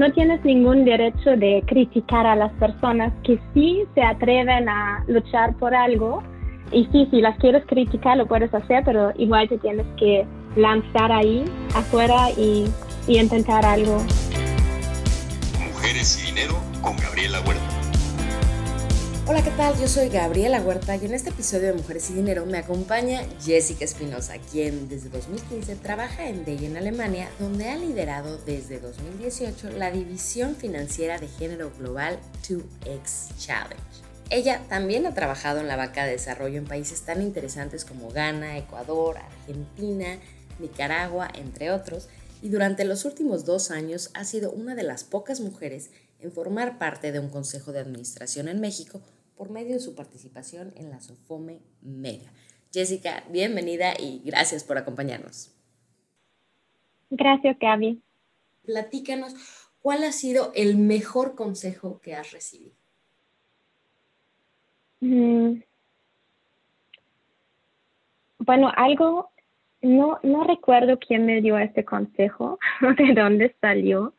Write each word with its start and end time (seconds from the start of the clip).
no 0.00 0.10
tienes 0.12 0.42
ningún 0.46 0.86
derecho 0.86 1.36
de 1.36 1.62
criticar 1.66 2.26
a 2.26 2.34
las 2.34 2.50
personas 2.54 3.12
que 3.22 3.38
sí 3.52 3.82
se 3.94 4.00
atreven 4.00 4.66
a 4.66 5.04
luchar 5.06 5.54
por 5.56 5.74
algo. 5.74 6.22
Y 6.72 6.86
sí, 6.90 7.06
si 7.10 7.20
las 7.20 7.36
quieres 7.36 7.64
criticar, 7.66 8.16
lo 8.16 8.26
puedes 8.26 8.52
hacer, 8.54 8.82
pero 8.82 9.12
igual 9.18 9.46
te 9.50 9.58
tienes 9.58 9.84
que 9.98 10.26
lanzar 10.56 11.12
ahí, 11.12 11.44
afuera 11.74 12.30
y, 12.30 12.64
intentar 13.08 13.66
algo. 13.66 13.98
Mujeres 15.74 16.18
y 16.22 16.28
Dinero 16.28 16.54
con 16.80 16.96
Gabriela 16.96 17.40
Huerta. 17.40 17.59
Hola, 19.30 19.44
¿qué 19.44 19.52
tal? 19.52 19.78
Yo 19.78 19.86
soy 19.86 20.08
Gabriela 20.08 20.60
Huerta 20.60 20.96
y 20.96 21.04
en 21.04 21.14
este 21.14 21.30
episodio 21.30 21.68
de 21.68 21.74
Mujeres 21.74 22.10
y 22.10 22.14
Dinero 22.14 22.46
me 22.46 22.58
acompaña 22.58 23.22
Jessica 23.40 23.84
Espinosa, 23.84 24.34
quien 24.50 24.88
desde 24.88 25.08
2015 25.08 25.76
trabaja 25.76 26.28
en 26.28 26.44
DEI 26.44 26.66
en 26.66 26.76
Alemania, 26.76 27.30
donde 27.38 27.68
ha 27.68 27.76
liderado 27.76 28.38
desde 28.38 28.80
2018 28.80 29.70
la 29.70 29.92
división 29.92 30.56
financiera 30.56 31.18
de 31.18 31.28
género 31.28 31.70
global 31.78 32.18
2X 32.42 33.38
Challenge. 33.38 33.80
Ella 34.30 34.64
también 34.68 35.06
ha 35.06 35.14
trabajado 35.14 35.60
en 35.60 35.68
la 35.68 35.76
banca 35.76 36.04
de 36.04 36.10
desarrollo 36.10 36.58
en 36.58 36.66
países 36.66 37.02
tan 37.02 37.22
interesantes 37.22 37.84
como 37.84 38.10
Ghana, 38.10 38.58
Ecuador, 38.58 39.18
Argentina, 39.18 40.18
Nicaragua, 40.58 41.30
entre 41.34 41.70
otros, 41.70 42.08
y 42.42 42.48
durante 42.48 42.84
los 42.84 43.04
últimos 43.04 43.44
dos 43.44 43.70
años 43.70 44.10
ha 44.14 44.24
sido 44.24 44.50
una 44.50 44.74
de 44.74 44.82
las 44.82 45.04
pocas 45.04 45.38
mujeres 45.38 45.90
en 46.18 46.32
formar 46.32 46.78
parte 46.78 47.12
de 47.12 47.20
un 47.20 47.28
consejo 47.28 47.70
de 47.70 47.78
administración 47.78 48.48
en 48.48 48.60
México 48.60 49.00
por 49.40 49.48
medio 49.48 49.72
de 49.72 49.80
su 49.80 49.94
participación 49.94 50.70
en 50.76 50.90
la 50.90 51.00
Sofome 51.00 51.62
Mega. 51.80 52.30
Jessica, 52.70 53.24
bienvenida 53.30 53.94
y 53.98 54.20
gracias 54.22 54.64
por 54.64 54.76
acompañarnos. 54.76 55.50
Gracias, 57.08 57.58
Gaby. 57.58 58.02
Platícanos, 58.66 59.34
¿cuál 59.80 60.04
ha 60.04 60.12
sido 60.12 60.52
el 60.54 60.76
mejor 60.76 61.36
consejo 61.36 62.02
que 62.02 62.14
has 62.14 62.32
recibido? 62.32 62.74
Mm. 65.00 65.62
Bueno, 68.40 68.70
algo, 68.76 69.30
no, 69.80 70.20
no 70.22 70.44
recuerdo 70.44 70.98
quién 70.98 71.24
me 71.24 71.40
dio 71.40 71.56
este 71.56 71.86
consejo, 71.86 72.58
de 72.98 73.14
dónde 73.14 73.56
salió, 73.58 74.12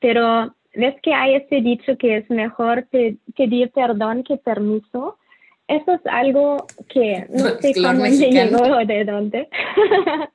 pero 0.00 0.52
ves 0.74 0.96
que 1.02 1.14
hay 1.14 1.36
ese 1.36 1.60
dicho 1.60 1.96
que 1.96 2.18
es 2.18 2.30
mejor 2.30 2.86
pedir 2.88 3.70
perdón 3.72 4.22
que 4.24 4.36
permiso. 4.36 5.18
Eso 5.66 5.92
es 5.92 6.00
algo 6.06 6.66
que 6.88 7.26
no 7.28 7.48
sé 7.60 7.74
cómo 7.74 7.92
me 8.02 8.10
llegó 8.10 8.62
o 8.62 8.84
de 8.84 9.04
dónde. 9.04 9.48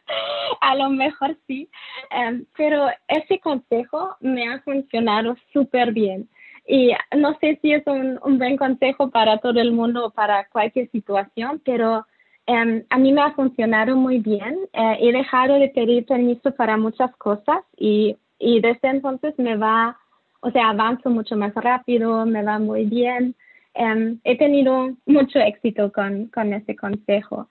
a 0.61 0.75
lo 0.75 0.89
mejor 0.89 1.35
sí, 1.47 1.69
em, 2.11 2.45
pero 2.55 2.87
ese 3.07 3.39
consejo 3.39 4.15
me 4.19 4.47
ha 4.47 4.61
funcionado 4.61 5.35
súper 5.51 5.91
bien. 5.91 6.29
Y 6.65 6.91
no 7.17 7.37
sé 7.39 7.59
si 7.61 7.73
es 7.73 7.85
un, 7.87 8.19
un, 8.23 8.37
buen 8.37 8.55
consejo 8.55 9.09
para 9.09 9.39
todo 9.39 9.59
el 9.59 9.73
mundo 9.73 10.05
o 10.05 10.11
para 10.11 10.47
cualquier 10.47 10.89
situación, 10.91 11.61
pero 11.65 12.05
em, 12.45 12.83
a 12.89 12.97
mí 12.97 13.11
me 13.11 13.21
ha 13.21 13.31
funcionado 13.31 13.97
muy 13.97 14.19
bien. 14.19 14.57
Eh, 14.71 14.97
he 15.01 15.11
dejado 15.11 15.55
de 15.55 15.69
pedir 15.69 16.05
permiso 16.05 16.55
para 16.55 16.77
muchas 16.77 17.13
cosas 17.17 17.63
y, 17.75 18.15
y 18.39 18.61
desde 18.61 18.87
entonces 18.89 19.33
me 19.37 19.57
va 19.57 19.97
o 20.43 20.51
sea, 20.51 20.69
avanzo 20.69 21.09
mucho 21.09 21.37
más 21.37 21.53
rápido, 21.55 22.25
me 22.25 22.43
va 22.43 22.59
muy 22.59 22.85
bien. 22.85 23.33
Em, 23.73 24.19
he 24.25 24.37
tenido 24.37 24.89
mucho 25.05 25.39
éxito 25.39 25.91
con, 25.91 26.27
con 26.27 26.53
ese 26.53 26.75
consejo. 26.75 27.47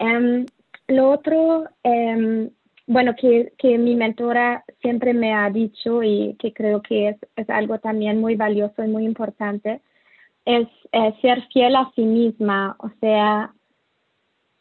Em, 0.00 0.44
lo 0.88 1.10
otro, 1.10 1.66
em, 1.84 2.50
bueno, 2.88 3.14
que, 3.16 3.52
que, 3.58 3.78
mi 3.78 3.94
mentora 3.94 4.64
siempre 4.82 5.14
me 5.14 5.32
ha 5.34 5.48
dicho 5.50 6.02
y 6.02 6.36
que 6.40 6.52
creo 6.52 6.82
que 6.82 7.10
es, 7.10 7.16
es 7.36 7.48
algo 7.48 7.78
también 7.78 8.20
muy 8.20 8.34
valioso 8.34 8.84
y 8.84 8.88
muy 8.88 9.04
importante, 9.04 9.80
es 10.44 10.68
eh, 10.92 11.14
ser 11.22 11.42
fiel 11.52 11.76
a 11.76 11.92
sí 11.94 12.02
misma, 12.04 12.76
o 12.78 12.90
sea, 13.00 13.52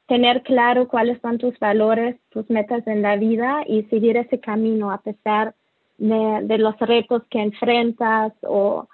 tener 0.08 0.44
claro 0.44 0.88
cuáles 0.88 1.20
son 1.22 1.40
tus 1.40 1.58
valores, 1.60 2.16
tus 2.30 2.48
metas 2.50 2.86
en 2.88 3.02
la 3.02 3.16
vida 3.16 3.64
y 3.68 3.84
seguir 3.86 4.18
ese 4.18 4.40
camino 4.40 4.92
a 4.92 5.02
pesar 5.02 5.56
de 5.98 6.42
de, 6.44 6.58
los 6.58 6.78
retos 6.80 7.24
que 7.30 7.42
enfrentas 7.42 8.34
o 8.42 8.88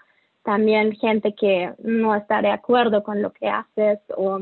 también 0.44 0.96
gente 0.96 1.36
que 1.36 1.74
no 1.84 2.16
está 2.16 2.42
de 2.42 2.50
acuerdo 2.50 3.04
con 3.04 3.22
lo 3.22 3.32
que 3.32 3.48
haces 3.48 4.00
o 4.16 4.42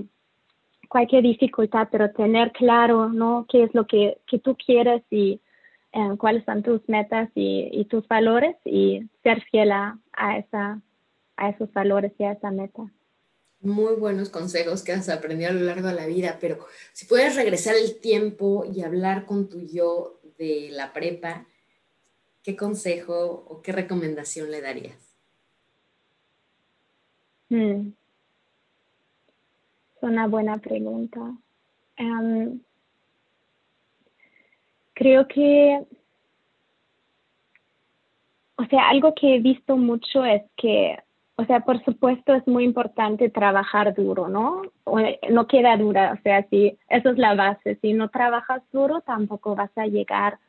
cualquier 0.87 1.23
dificultad, 1.23 1.87
pero 1.91 2.11
tener 2.11 2.51
claro, 2.51 3.09
¿no? 3.09 3.45
¿Qué 3.49 3.63
es 3.63 3.73
lo 3.73 3.85
que, 3.85 4.17
que 4.27 4.39
tú 4.39 4.55
quieres 4.55 5.03
y 5.09 5.39
eh, 5.91 6.17
cuáles 6.17 6.45
son 6.45 6.61
tus 6.61 6.87
metas 6.87 7.29
y, 7.33 7.67
y, 7.71 7.85
tus 7.85 8.07
valores 8.07 8.55
y 8.63 9.01
ser 9.23 9.41
fiel 9.49 9.71
a, 9.71 9.97
esa, 10.37 10.79
a 11.35 11.49
esos 11.49 11.73
valores 11.73 12.11
y 12.19 12.23
a 12.25 12.33
esa 12.33 12.51
meta. 12.51 12.83
Muy 13.61 13.95
buenos 13.95 14.29
consejos 14.29 14.83
que 14.83 14.91
has 14.91 15.09
aprendido 15.09 15.49
a 15.49 15.53
lo 15.53 15.61
largo 15.61 15.87
de 15.87 15.95
la 15.95 16.05
vida, 16.05 16.37
pero 16.39 16.59
si 16.93 17.07
puedes 17.07 17.35
regresar 17.35 17.75
el 17.75 17.99
tiempo 17.99 18.65
y 18.71 18.83
hablar 18.83 19.25
con 19.25 19.49
tu 19.49 19.61
yo 19.61 20.21
de 20.37 20.69
la 20.71 20.93
prepa, 20.93 21.47
¿qué 22.43 22.55
consejo 22.55 23.45
o 23.47 23.61
qué 23.61 23.71
recomendación 23.71 24.51
le 24.51 24.61
darías? 24.61 25.15
Hmm. 27.49 27.89
Es 29.95 30.03
una 30.03 30.27
buena 30.27 30.57
pregunta. 30.59 31.19
Em, 31.97 32.61
creo 34.93 35.27
que, 35.27 35.83
o 38.55 38.65
sea, 38.65 38.89
algo 38.89 39.13
que 39.13 39.35
he 39.35 39.39
visto 39.39 39.75
mucho 39.75 40.23
es 40.23 40.43
que, 40.55 40.97
o 41.35 41.45
sea, 41.45 41.61
por 41.61 41.83
supuesto 41.83 42.33
es 42.33 42.47
muy 42.47 42.63
importante 42.63 43.29
trabajar 43.29 43.93
duro, 43.95 44.27
¿no? 44.29 44.61
no 45.29 45.47
queda 45.47 45.77
dura, 45.77 46.13
o 46.17 46.21
sea, 46.21 46.47
si 46.49 46.77
eso 46.89 47.09
es 47.09 47.17
la 47.17 47.35
base, 47.35 47.77
si 47.81 47.93
no 47.93 48.09
trabajas 48.09 48.61
duro 48.71 49.01
tampoco 49.01 49.55
vas 49.55 49.71
a 49.77 49.85
llegar 49.85 50.39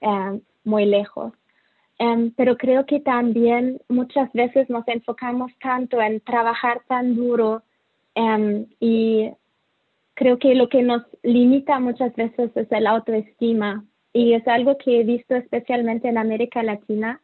em, 0.00 0.40
muy 0.64 0.86
lejos. 0.86 1.32
Em, 1.98 2.32
pero 2.32 2.56
creo 2.56 2.86
que 2.86 3.00
también 3.00 3.80
muchas 3.88 4.32
veces 4.32 4.68
nos 4.68 4.86
enfocamos 4.88 5.52
tanto 5.60 6.00
en 6.00 6.20
trabajar 6.20 6.82
tan 6.88 7.14
duro 7.14 7.62
em, 8.14 8.66
y 8.80 9.30
creo 10.14 10.38
que 10.38 10.54
lo 10.54 10.68
que 10.68 10.82
nos 10.82 11.02
limita 11.22 11.78
muchas 11.78 12.14
veces 12.16 12.50
es 12.56 12.70
el 12.72 12.86
autoestima 12.86 13.84
y 14.12 14.34
es 14.34 14.46
algo 14.48 14.76
que 14.78 15.00
he 15.00 15.04
visto 15.04 15.34
especialmente 15.36 16.08
en 16.08 16.18
América 16.18 16.62
Latina 16.62 17.20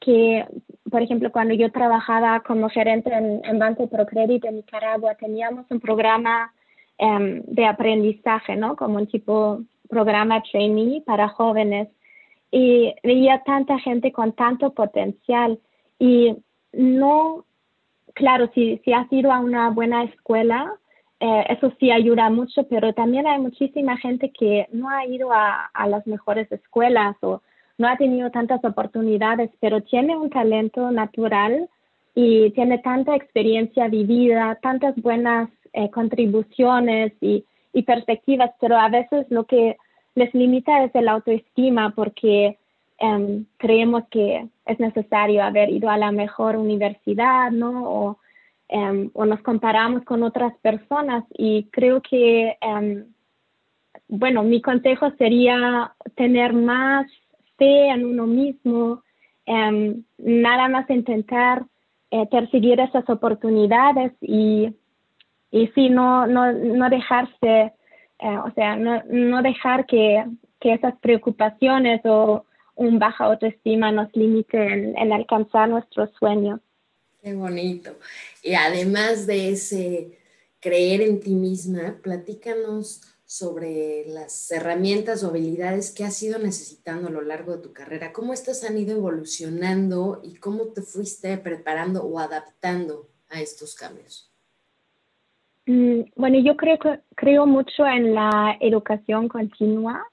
que, 0.00 0.44
por 0.90 1.02
ejemplo, 1.02 1.30
cuando 1.30 1.54
yo 1.54 1.70
trabajaba 1.70 2.40
como 2.40 2.68
gerente 2.68 3.12
en, 3.12 3.40
en 3.44 3.58
Banco 3.58 3.88
Procredit 3.88 4.44
en 4.44 4.56
Nicaragua, 4.56 5.14
teníamos 5.14 5.64
un 5.70 5.80
programa 5.80 6.52
em, 6.98 7.42
de 7.46 7.66
aprendizaje, 7.66 8.56
¿no? 8.56 8.76
Como 8.76 8.98
un 8.98 9.06
tipo 9.06 9.62
programa 9.88 10.42
trainee 10.50 11.02
para 11.02 11.28
jóvenes 11.28 11.88
y 12.52 12.94
veía 13.02 13.42
tanta 13.44 13.78
gente 13.80 14.12
con 14.12 14.32
tanto 14.32 14.72
potencial 14.74 15.58
y 15.98 16.36
no, 16.72 17.44
claro, 18.14 18.50
si, 18.54 18.78
si 18.84 18.92
has 18.92 19.10
ido 19.12 19.32
a 19.32 19.40
una 19.40 19.70
buena 19.70 20.04
escuela, 20.04 20.72
eh, 21.18 21.46
eso 21.48 21.72
sí 21.80 21.90
ayuda 21.90 22.30
mucho, 22.30 22.64
pero 22.68 22.92
también 22.92 23.26
hay 23.26 23.40
muchísima 23.40 23.96
gente 23.96 24.30
que 24.30 24.68
no 24.72 24.88
ha 24.88 25.06
ido 25.06 25.32
a, 25.32 25.66
a 25.72 25.86
las 25.88 26.06
mejores 26.06 26.50
escuelas 26.52 27.16
o 27.22 27.40
no 27.78 27.88
ha 27.88 27.96
tenido 27.96 28.30
tantas 28.30 28.62
oportunidades, 28.64 29.50
pero 29.60 29.80
tiene 29.82 30.16
un 30.16 30.30
talento 30.30 30.90
natural 30.90 31.68
y 32.14 32.50
tiene 32.50 32.78
tanta 32.78 33.16
experiencia 33.16 33.88
vivida, 33.88 34.58
tantas 34.60 34.94
buenas 34.96 35.48
eh, 35.72 35.90
contribuciones 35.90 37.12
y, 37.22 37.46
y 37.72 37.82
perspectivas, 37.82 38.50
pero 38.60 38.76
a 38.76 38.88
veces 38.90 39.26
lo 39.30 39.44
que 39.44 39.78
les 40.14 40.32
limita 40.34 40.84
es 40.84 40.94
el 40.94 41.08
autoestima 41.08 41.90
porque 41.94 42.58
em, 42.98 43.46
creemos 43.56 44.04
que 44.10 44.46
es 44.66 44.78
necesario 44.78 45.42
haber 45.42 45.70
ido 45.70 45.90
a 45.90 45.98
la 45.98 46.12
mejor 46.12 46.56
universidad, 46.56 47.50
¿no? 47.50 47.90
O, 47.90 48.18
em, 48.68 49.10
o 49.14 49.24
nos 49.24 49.40
comparamos 49.40 50.04
con 50.04 50.22
otras 50.22 50.54
personas 50.58 51.24
y 51.36 51.64
creo 51.64 52.00
que, 52.00 52.56
em, 52.60 53.06
bueno, 54.08 54.42
mi 54.42 54.60
consejo 54.60 55.10
sería 55.18 55.92
tener 56.14 56.52
más 56.52 57.06
fe 57.58 57.88
en 57.88 58.04
uno 58.04 58.26
mismo, 58.26 59.02
nada 60.18 60.68
más 60.68 60.88
intentar 60.88 61.64
eh, 62.10 62.26
perseguir 62.30 62.78
esas 62.78 63.08
oportunidades 63.08 64.12
y, 64.20 64.74
y 65.50 65.66
sí, 65.68 65.88
no, 65.88 66.26
no, 66.26 66.52
no 66.52 66.90
dejarse 66.90 67.72
eh, 68.22 68.38
o 68.38 68.52
sea, 68.54 68.76
no, 68.76 69.42
dejar 69.42 69.84
que, 69.86 70.24
que, 70.60 70.74
esas 70.74 70.94
preocupaciones 71.00 72.00
o 72.04 72.44
un 72.76 73.00
baja 73.00 73.24
autoestima 73.24 73.90
nos 73.90 74.14
limiten 74.14 74.96
en, 74.96 75.12
alcanzar 75.12 75.68
nuestros 75.68 76.10
sueños. 76.18 76.60
Qué 77.20 77.34
bonito. 77.34 77.96
Y 78.42 78.54
además 78.54 79.26
de 79.26 79.50
ese 79.50 80.18
creer 80.60 81.00
en 81.00 81.18
ti 81.18 81.34
misma, 81.34 81.98
platícanos 82.00 83.00
sobre 83.24 84.04
las 84.06 84.50
herramientas 84.52 85.24
o 85.24 85.28
habilidades 85.28 85.90
que 85.90 86.04
has 86.04 86.22
ido 86.22 86.38
necesitando 86.38 87.08
a 87.08 87.10
lo 87.10 87.22
largo 87.22 87.56
de 87.56 87.62
tu 87.62 87.72
carrera. 87.72 88.12
¿Cómo 88.12 88.34
estas 88.34 88.62
han 88.62 88.78
ido 88.78 88.96
evolucionando 88.96 90.20
y 90.22 90.34
cómo 90.34 90.66
te 90.66 90.82
fuiste 90.82 91.38
preparando 91.38 92.04
o 92.04 92.20
adaptando 92.20 93.08
a 93.30 93.40
estos 93.40 93.74
cambios? 93.74 94.31
Mm, 95.66 96.02
bueno, 96.16 96.38
yo 96.40 96.56
creo, 96.56 96.78
creo 97.14 97.46
mucho 97.46 97.86
en 97.86 98.14
la 98.14 98.56
educación 98.60 99.28
continua. 99.28 100.04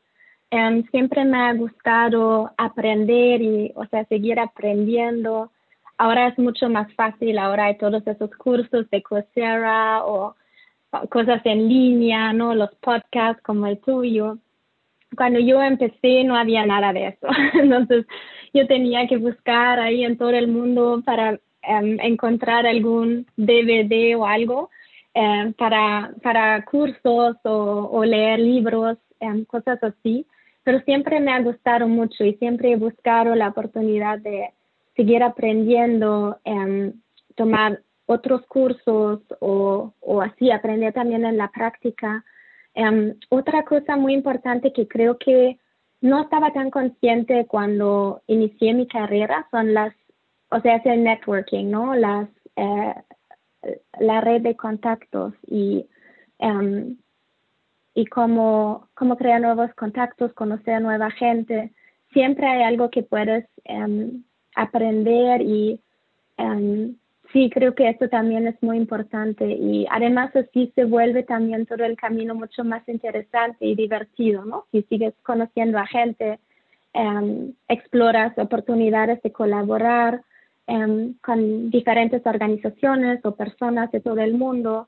Em, 0.52 0.84
siempre 0.92 1.26
me 1.26 1.38
ha 1.38 1.54
gustado 1.54 2.52
aprender 2.58 3.42
y, 3.42 3.72
o 3.76 3.86
sea, 3.88 4.06
seguir 4.06 4.40
aprendiendo. 4.40 5.52
Ahora 5.98 6.28
es 6.28 6.38
mucho 6.40 6.70
más 6.70 6.92
fácil, 6.94 7.38
ahora 7.38 7.66
hay 7.66 7.78
todos 7.78 8.06
esos 8.08 8.32
cursos 8.36 8.90
de 8.90 9.04
Coursera 9.04 10.06
o 10.06 10.36
cosas 11.10 11.42
en 11.46 11.68
línea, 11.68 12.34
¿no? 12.34 12.56
Los 12.56 12.74
podcasts 12.76 13.44
como 13.44 13.68
el 13.68 13.80
tuyo. 13.80 14.38
Cuando 15.16 15.40
yo 15.40 15.62
empecé 15.62 16.24
no 16.24 16.36
había 16.36 16.66
nada 16.66 16.94
de 16.94 17.08
eso. 17.10 17.28
Entonces 17.54 18.06
yo 18.54 18.68
tenía 18.68 19.08
que 19.08 19.18
buscar 19.18 19.80
ahí 19.80 20.04
en 20.04 20.18
todo 20.18 20.32
el 20.32 20.48
mundo 20.48 21.02
para 21.06 21.40
em, 21.64 22.00
encontrar 22.02 22.66
algún 22.68 23.28
DVD 23.38 24.16
o 24.18 24.26
algo 24.26 24.70
em, 25.20 25.54
para, 25.54 26.12
para 26.24 26.64
cursos 26.66 27.36
o, 27.44 27.90
o 27.92 28.06
leer 28.06 28.40
libros, 28.40 28.98
em, 29.20 29.44
cosas 29.46 29.80
así. 29.84 30.26
Pero 30.64 30.80
siempre 30.82 31.20
me 31.20 31.32
ha 31.34 31.42
gustado 31.42 31.88
mucho 31.88 32.24
y 32.24 32.36
siempre 32.36 32.72
he 32.72 32.78
buscado 32.78 33.36
la 33.36 33.50
oportunidad 33.50 34.20
de 34.20 34.50
seguir 34.96 35.24
aprendiendo, 35.24 36.40
tomar 37.36 37.82
otros 38.06 38.46
cursos 38.48 39.22
o, 39.40 39.94
o 40.00 40.22
así 40.22 40.52
aprender 40.52 40.94
también 40.94 41.26
en 41.26 41.38
la 41.38 41.50
práctica. 41.50 42.24
Otra 43.30 43.64
cosa 43.64 43.96
muy 43.96 44.14
importante 44.14 44.74
que 44.74 44.88
creo 44.88 45.18
que 45.18 45.58
no 46.02 46.22
estaba 46.22 46.52
tan 46.54 46.70
consciente 46.70 47.46
cuando 47.48 48.22
inicié 48.28 48.74
mi 48.74 48.88
carrera 48.88 49.48
son 49.52 49.74
las, 49.74 49.94
o 50.50 50.60
sea, 50.62 50.78
es 50.78 50.86
el 50.86 51.04
networking, 51.04 51.70
¿no? 51.70 51.96
Las, 51.96 52.30
eh, 52.56 52.96
la 54.00 54.22
red 54.22 54.42
de 54.42 54.56
contactos 54.56 55.34
y, 55.48 55.86
um, 56.40 56.96
y 57.94 58.06
cómo, 58.06 58.88
cómo 58.94 59.18
crear 59.18 59.42
nuevos 59.42 59.74
contactos, 59.76 60.34
conocer 60.34 60.82
nueva 60.82 61.12
gente. 61.12 61.72
Siempre 62.14 62.48
hay 62.48 62.64
algo 62.64 62.90
que 62.90 63.04
puedes 63.04 63.46
em, 63.66 64.24
aprender 64.56 65.42
y 65.42 65.80
Sí, 67.32 67.52
creo 67.54 67.76
que 67.76 67.90
eso 67.90 68.10
también 68.10 68.48
es 68.48 68.56
muy 68.64 68.78
importante 68.78 69.46
y 69.46 69.86
además 69.92 70.36
así 70.36 70.72
se 70.74 70.86
vuelve 70.86 71.22
también 71.22 71.68
todo 71.68 71.84
el 71.84 71.96
camino 71.96 72.34
mucho 72.34 72.64
más 72.64 72.88
interesante 72.90 73.68
y 73.68 73.76
divertido, 73.76 74.46
¿no? 74.46 74.66
Si 74.72 74.82
sigues 74.84 75.14
conociendo 75.22 75.78
a 75.78 75.86
gente, 75.86 76.40
exploras 77.68 78.36
oportunidades 78.40 79.22
de 79.22 79.32
colaborar 79.32 80.24
em, 80.70 81.16
con 81.26 81.70
diferentes 81.72 82.26
organizaciones 82.26 83.26
o 83.26 83.36
personas 83.36 83.92
de 83.92 84.00
todo 84.00 84.20
el 84.20 84.36
mundo, 84.36 84.88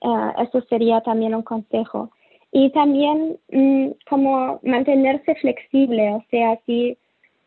eh, 0.00 0.32
eso 0.42 0.60
sería 0.68 1.00
también 1.00 1.34
un 1.34 1.42
consejo. 1.42 2.10
Y 2.50 2.70
también 2.70 3.38
mm, 3.50 3.92
como 4.10 4.60
mantenerse 4.62 5.34
flexible, 5.36 6.14
o 6.14 6.24
sea, 6.30 6.58
si, 6.66 6.98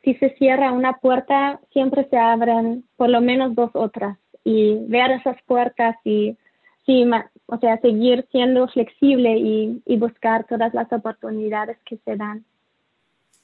si 0.04 0.16
se 0.16 0.30
cierra 0.38 0.72
una 0.72 0.94
puerta, 0.94 1.60
siempre 1.74 2.08
se 2.10 2.18
abren 2.18 2.84
por 2.96 3.10
lo 3.10 3.22
menos 3.22 3.54
dos 3.56 3.72
otras 3.74 4.18
y 4.44 4.78
ver 4.88 5.12
esas 5.12 5.38
puertas 5.46 5.96
y, 6.04 6.38
sí, 6.86 7.06
o 7.48 7.58
sea, 7.60 7.78
seguir 7.82 8.26
siendo 8.32 8.68
flexible 8.70 9.38
y, 9.38 9.82
y 9.86 9.98
buscar 9.98 10.46
todas 10.48 10.74
las 10.74 10.92
oportunidades 10.92 11.78
que 11.86 11.98
se 11.98 12.16
dan. 12.16 12.46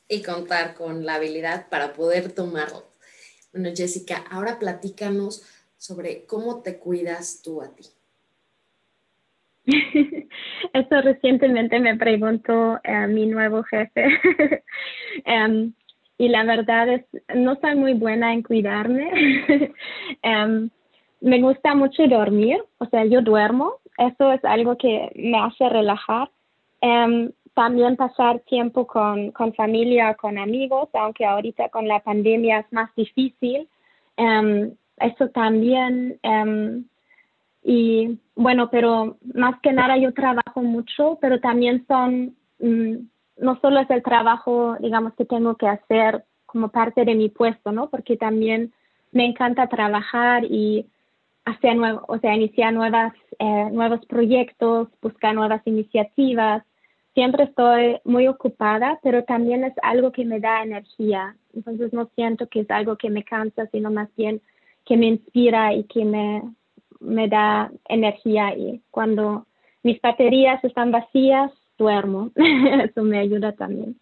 Y 0.07 0.24
contar 0.24 0.74
con 0.74 1.06
la 1.06 1.16
habilidad 1.16 1.68
para 1.69 1.94
poder 1.94 2.31
tomarlo. 2.34 2.90
Bueno, 3.53 3.69
Jessica, 3.75 4.24
ahora 4.30 4.59
platícanos 4.59 5.44
sobre 5.77 6.25
cómo 6.25 6.62
te 6.62 6.77
cuidas 6.77 7.42
tú 7.44 7.62
a 7.62 7.74
ti. 7.75 7.83
Eso 10.74 11.01
recientemente 11.01 11.80
me 11.80 11.95
preguntó 11.98 12.80
eh, 12.83 13.07
mi 13.07 13.25
nuevo 13.25 13.63
jefe. 13.63 14.07
um, 15.25 15.74
y 16.18 16.30
la 16.30 16.44
verdad 16.44 16.89
es, 16.89 17.06
no 17.36 17.56
soy 17.59 17.75
muy 17.75 17.94
buena 17.94 18.33
en 18.33 18.44
cuidarme. 18.44 19.12
um, 20.24 20.69
me 21.21 21.42
gusta 21.42 21.75
mucho 21.75 22.07
dormir, 22.07 22.57
o 22.80 22.86
sea, 22.86 23.06
yo 23.06 23.21
duermo, 23.21 23.75
eso 23.98 24.31
es 24.31 24.44
algo 24.45 24.77
que 24.77 25.12
me 25.15 25.39
hace 25.39 25.68
relajar. 25.69 26.30
Um, 26.81 27.31
también 27.53 27.95
pasar 27.95 28.39
tiempo 28.42 28.88
con, 28.88 29.31
con 29.31 29.53
familia, 29.53 30.15
con 30.15 30.38
amigos, 30.38 30.89
aunque 30.94 31.25
ahorita 31.25 31.69
con 31.69 31.88
la 31.88 32.00
pandemia 32.00 32.59
es 32.59 32.71
más 32.71 32.89
difícil. 32.95 33.68
Um, 34.18 34.71
eso 34.98 35.30
también. 35.30 36.19
Um, 36.24 36.86
y 37.63 38.19
bueno, 38.36 38.69
pero 38.69 39.18
más 39.33 39.59
que 39.62 39.74
nada 39.74 39.98
yo 39.98 40.13
trabajo 40.13 40.62
mucho, 40.62 41.18
pero 41.21 41.39
también 41.39 41.86
son, 41.88 42.36
mm, 42.59 42.95
no 43.38 43.59
solo 43.62 43.80
es 43.80 43.89
el 43.89 44.01
trabajo, 44.01 44.77
digamos, 44.80 45.13
que 45.15 45.25
tengo 45.25 45.56
que 45.56 45.68
hacer 45.68 46.24
como 46.45 46.69
parte 46.69 47.06
de 47.06 47.15
mi 47.15 47.30
puesto, 47.30 47.71
¿no? 47.71 47.89
Porque 47.89 48.18
también 48.18 48.74
me 49.12 49.25
encanta 49.25 49.68
trabajar 49.68 50.45
y 50.45 50.86
hacer 51.45 51.75
nuevo, 51.75 52.03
o 52.07 52.18
sea, 52.19 52.36
iniciar 52.36 52.74
nuevas, 52.74 53.13
eh, 53.39 53.69
nuevos 53.71 54.06
proyectos, 54.06 54.89
buscar 55.01 55.36
nuevas 55.36 55.62
iniciativas. 55.65 56.63
Siempre 57.13 57.44
estoy 57.44 58.00
muy 58.06 58.28
ocupada, 58.28 59.00
pero 59.04 59.24
también 59.24 59.63
es 59.63 59.74
algo 59.81 60.12
que 60.12 60.25
me 60.25 60.40
da 60.40 60.63
energía. 60.63 61.36
Entonces 61.54 61.92
no 61.92 62.10
siento 62.16 62.48
que 62.48 62.62
es 62.62 62.72
algo 62.72 62.98
que 62.98 63.10
me 63.10 63.24
cansa, 63.24 63.68
sino 63.72 63.92
más 63.92 64.10
bien 64.16 64.42
que 64.86 64.96
me 64.98 65.08
inspira 65.08 65.74
y 65.74 65.84
que 65.84 66.06
me, 66.06 66.42
me 67.00 67.28
da 67.28 67.72
energía. 67.90 68.56
Y 68.56 68.81
cuando 68.92 69.46
mis 69.84 70.00
baterías 70.02 70.63
están 70.63 70.92
vacías, 70.92 71.52
duermo. 71.78 72.31
Eso 72.86 73.04
me 73.04 73.19
ayuda 73.19 73.54
también. 73.54 74.00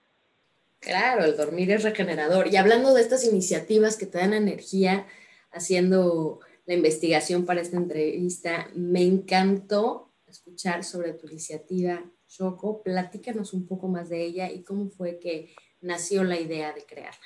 Claro, 0.80 1.26
el 1.26 1.36
dormir 1.36 1.72
es 1.72 1.84
regenerador. 1.84 2.48
Y 2.48 2.58
hablando 2.58 2.94
de 2.94 3.02
estas 3.02 3.26
iniciativas 3.26 3.98
que 3.98 4.06
te 4.06 4.20
dan 4.20 4.34
energía, 4.34 5.06
haciendo 5.52 6.40
la 6.66 6.76
investigación 6.76 7.46
para 7.46 7.62
esta 7.62 7.78
entrevista. 7.78 8.68
Me 8.76 9.02
encantó 9.02 10.12
escuchar 10.28 10.84
sobre 10.84 11.14
tu 11.14 11.28
iniciativa 11.28 12.04
Choco. 12.30 12.82
Platícanos 12.84 13.54
un 13.54 13.68
poco 13.68 13.88
más 13.88 14.10
de 14.10 14.24
ella 14.24 14.50
y 14.50 14.64
cómo 14.64 14.90
fue 14.90 15.20
que 15.20 15.50
nació 15.82 16.24
la 16.24 16.40
idea 16.40 16.72
de 16.72 16.86
crearla. 16.86 17.26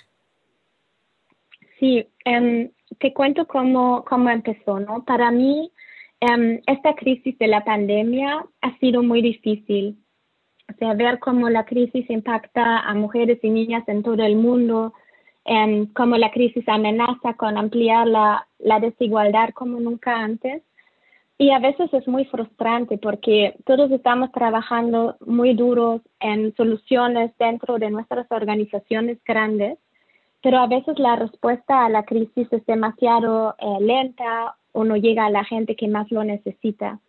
Sí, 1.79 2.07
em, 2.25 2.71
te 2.99 3.13
cuento 3.13 3.45
cómo, 3.47 4.03
cómo 4.05 4.29
empezó, 4.29 4.79
¿no? 4.79 5.03
Para 5.05 5.29
mí, 5.29 5.71
em, 6.19 6.61
esta 6.65 6.95
crisis 6.95 7.37
de 7.37 7.47
la 7.47 7.63
pandemia 7.63 8.45
ha 8.61 8.77
sido 8.79 9.03
muy 9.03 9.21
difícil. 9.21 9.97
O 10.73 10.77
sea, 10.77 10.93
ver 10.93 11.19
cómo 11.19 11.49
la 11.49 11.65
crisis 11.65 12.09
impacta 12.09 12.79
a 12.79 12.93
mujeres 12.95 13.39
y 13.43 13.49
niñas 13.49 13.83
en 13.87 14.01
todo 14.01 14.23
el 14.23 14.37
mundo, 14.37 14.93
Em, 15.45 15.87
como 15.87 16.17
la 16.17 16.31
crisis 16.31 16.67
amenaza 16.69 17.33
con 17.33 17.57
ampliar 17.57 18.07
la, 18.07 18.47
la 18.59 18.79
desigualdad 18.79 19.49
como 19.53 19.79
nunca 19.79 20.15
antes. 20.15 20.63
Y 21.37 21.49
a 21.49 21.59
veces 21.59 21.93
es 21.93 22.07
muy 22.07 22.25
frustrante 22.25 22.97
porque 22.97 23.55
todos 23.65 23.91
estamos 23.91 24.31
trabajando 24.31 25.17
muy 25.25 25.55
duros 25.55 26.01
en 26.19 26.55
soluciones 26.55 27.31
dentro 27.39 27.79
de 27.79 27.89
nuestras 27.89 28.27
organizaciones 28.31 29.17
grandes, 29.25 29.79
pero 30.41 30.59
a 30.59 30.67
veces 30.67 30.99
la 30.99 31.15
respuesta 31.15 31.85
a 31.85 31.89
la 31.89 32.03
crisis 32.03 32.47
es 32.51 32.65
demasiado 32.65 33.55
eh, 33.57 33.77
lenta 33.81 34.55
o 34.73 34.83
no 34.83 34.95
llega 34.95 35.25
a 35.25 35.31
la 35.31 35.43
gente 35.43 35.75
que 35.75 35.87
más 35.87 36.11
lo 36.11 36.23
necesita. 36.23 36.99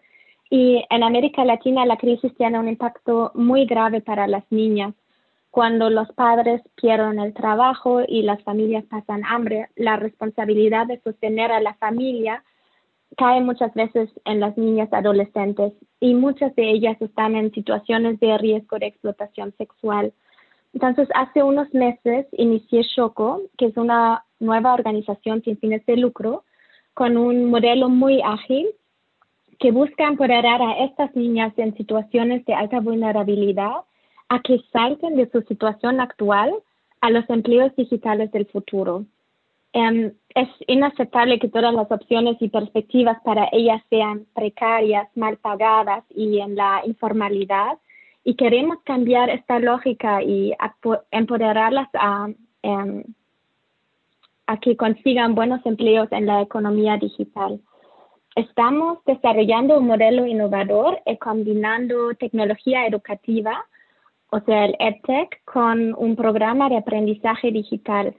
Y 0.51 0.85
en 0.89 1.03
América 1.03 1.45
Latina 1.45 1.85
la 1.85 1.97
crisis 1.97 2.35
tiene 2.37 2.59
un 2.59 2.69
impacto 2.69 3.33
muy 3.35 3.67
grave 3.67 4.01
para 4.01 4.27
las 4.27 4.45
niñas 4.51 4.95
cuando 5.55 5.89
los 5.89 6.11
padres 6.15 6.63
pierden 6.75 7.21
el 7.21 7.33
trabajo 7.33 8.03
y 8.09 8.23
las 8.23 8.43
familias 8.43 8.85
pasan 8.87 9.23
hambre, 9.25 9.69
la 9.77 9.95
responsabilidad 9.95 10.89
de 10.89 11.01
sostener 11.03 11.53
a 11.53 11.61
la 11.61 11.75
familia 11.75 12.43
cae 13.17 13.41
muchas 13.41 13.73
veces 13.75 14.11
en 14.25 14.41
las 14.41 14.57
niñas 14.57 14.93
adolescentes 14.93 15.73
y 16.01 16.15
muchas 16.15 16.55
de 16.57 16.71
ellas 16.71 17.01
están 17.01 17.37
en 17.37 17.53
situaciones 17.53 18.19
de 18.21 18.37
riesgo 18.39 18.79
de 18.79 18.87
explotación 18.87 19.55
sexual. 19.57 20.13
Entonces, 20.73 21.09
hace 21.15 21.43
unos 21.43 21.73
meses 21.73 22.27
inicié 22.33 22.85
Choco, 22.85 23.43
que 23.57 23.67
es 23.67 23.77
una 23.77 24.25
nueva 24.41 24.75
organización 24.75 25.43
sin 25.43 25.57
fines 25.59 25.85
de 25.87 25.97
lucro, 25.97 26.45
con 26.95 27.17
un 27.17 27.51
modelo 27.51 27.89
muy 27.89 28.21
ágil 28.23 28.69
que 29.59 29.71
busca 29.71 30.07
empoderar 30.07 30.61
a 30.61 30.85
estas 30.85 31.15
niñas 31.15 31.53
en 31.57 31.77
situaciones 31.77 32.45
de 32.45 32.55
alta 32.55 32.81
vulnerabilidad 32.81 33.83
a 34.29 34.41
que 34.41 34.61
salten 34.73 35.17
de 35.17 35.31
su 35.31 35.43
situación 35.43 36.01
actual 36.01 36.53
a 37.01 37.11
los 37.11 37.29
empleos 37.31 37.75
digitales 37.77 38.33
del 38.33 38.47
futuro. 38.47 39.05
Em, 39.77 40.13
es 40.37 40.49
inaceptable 40.69 41.41
que 41.41 41.49
todas 41.49 41.75
las 41.75 41.91
opciones 41.91 42.37
y 42.41 42.49
perspectivas 42.49 43.21
para 43.25 43.49
ellas 43.51 43.83
sean 43.91 44.25
precarias, 44.33 45.09
mal 45.17 45.37
pagadas 45.37 46.05
y 46.11 46.39
en 46.39 46.55
la 46.55 46.83
informalidad. 46.87 47.79
y 48.27 48.37
queremos 48.37 48.79
cambiar 48.85 49.29
esta 49.29 49.59
lógica 49.59 50.23
y 50.23 50.55
empoderarlas 51.11 51.91
a, 51.93 52.29
em, 52.63 53.05
a 54.47 54.59
que 54.61 54.79
consigan 54.79 55.35
buenos 55.35 55.61
empleos 55.67 56.09
en 56.11 56.25
la 56.25 56.41
economía 56.41 56.97
digital. 56.97 57.61
Estamos 58.35 58.99
desarrollando 59.05 59.79
un 59.79 59.87
modelo 59.89 60.25
innovador 60.27 61.03
y 61.05 61.19
combinando 61.19 62.15
tecnología 62.15 62.87
educativa, 62.87 63.63
o 64.31 64.41
sea, 64.41 64.65
el 64.65 64.77
EdTech, 64.79 65.45
con 65.45 65.95
un 65.95 66.17
programa 66.17 66.71
de 66.71 66.79
aprendizaje 66.79 67.53
digital. 67.53 68.15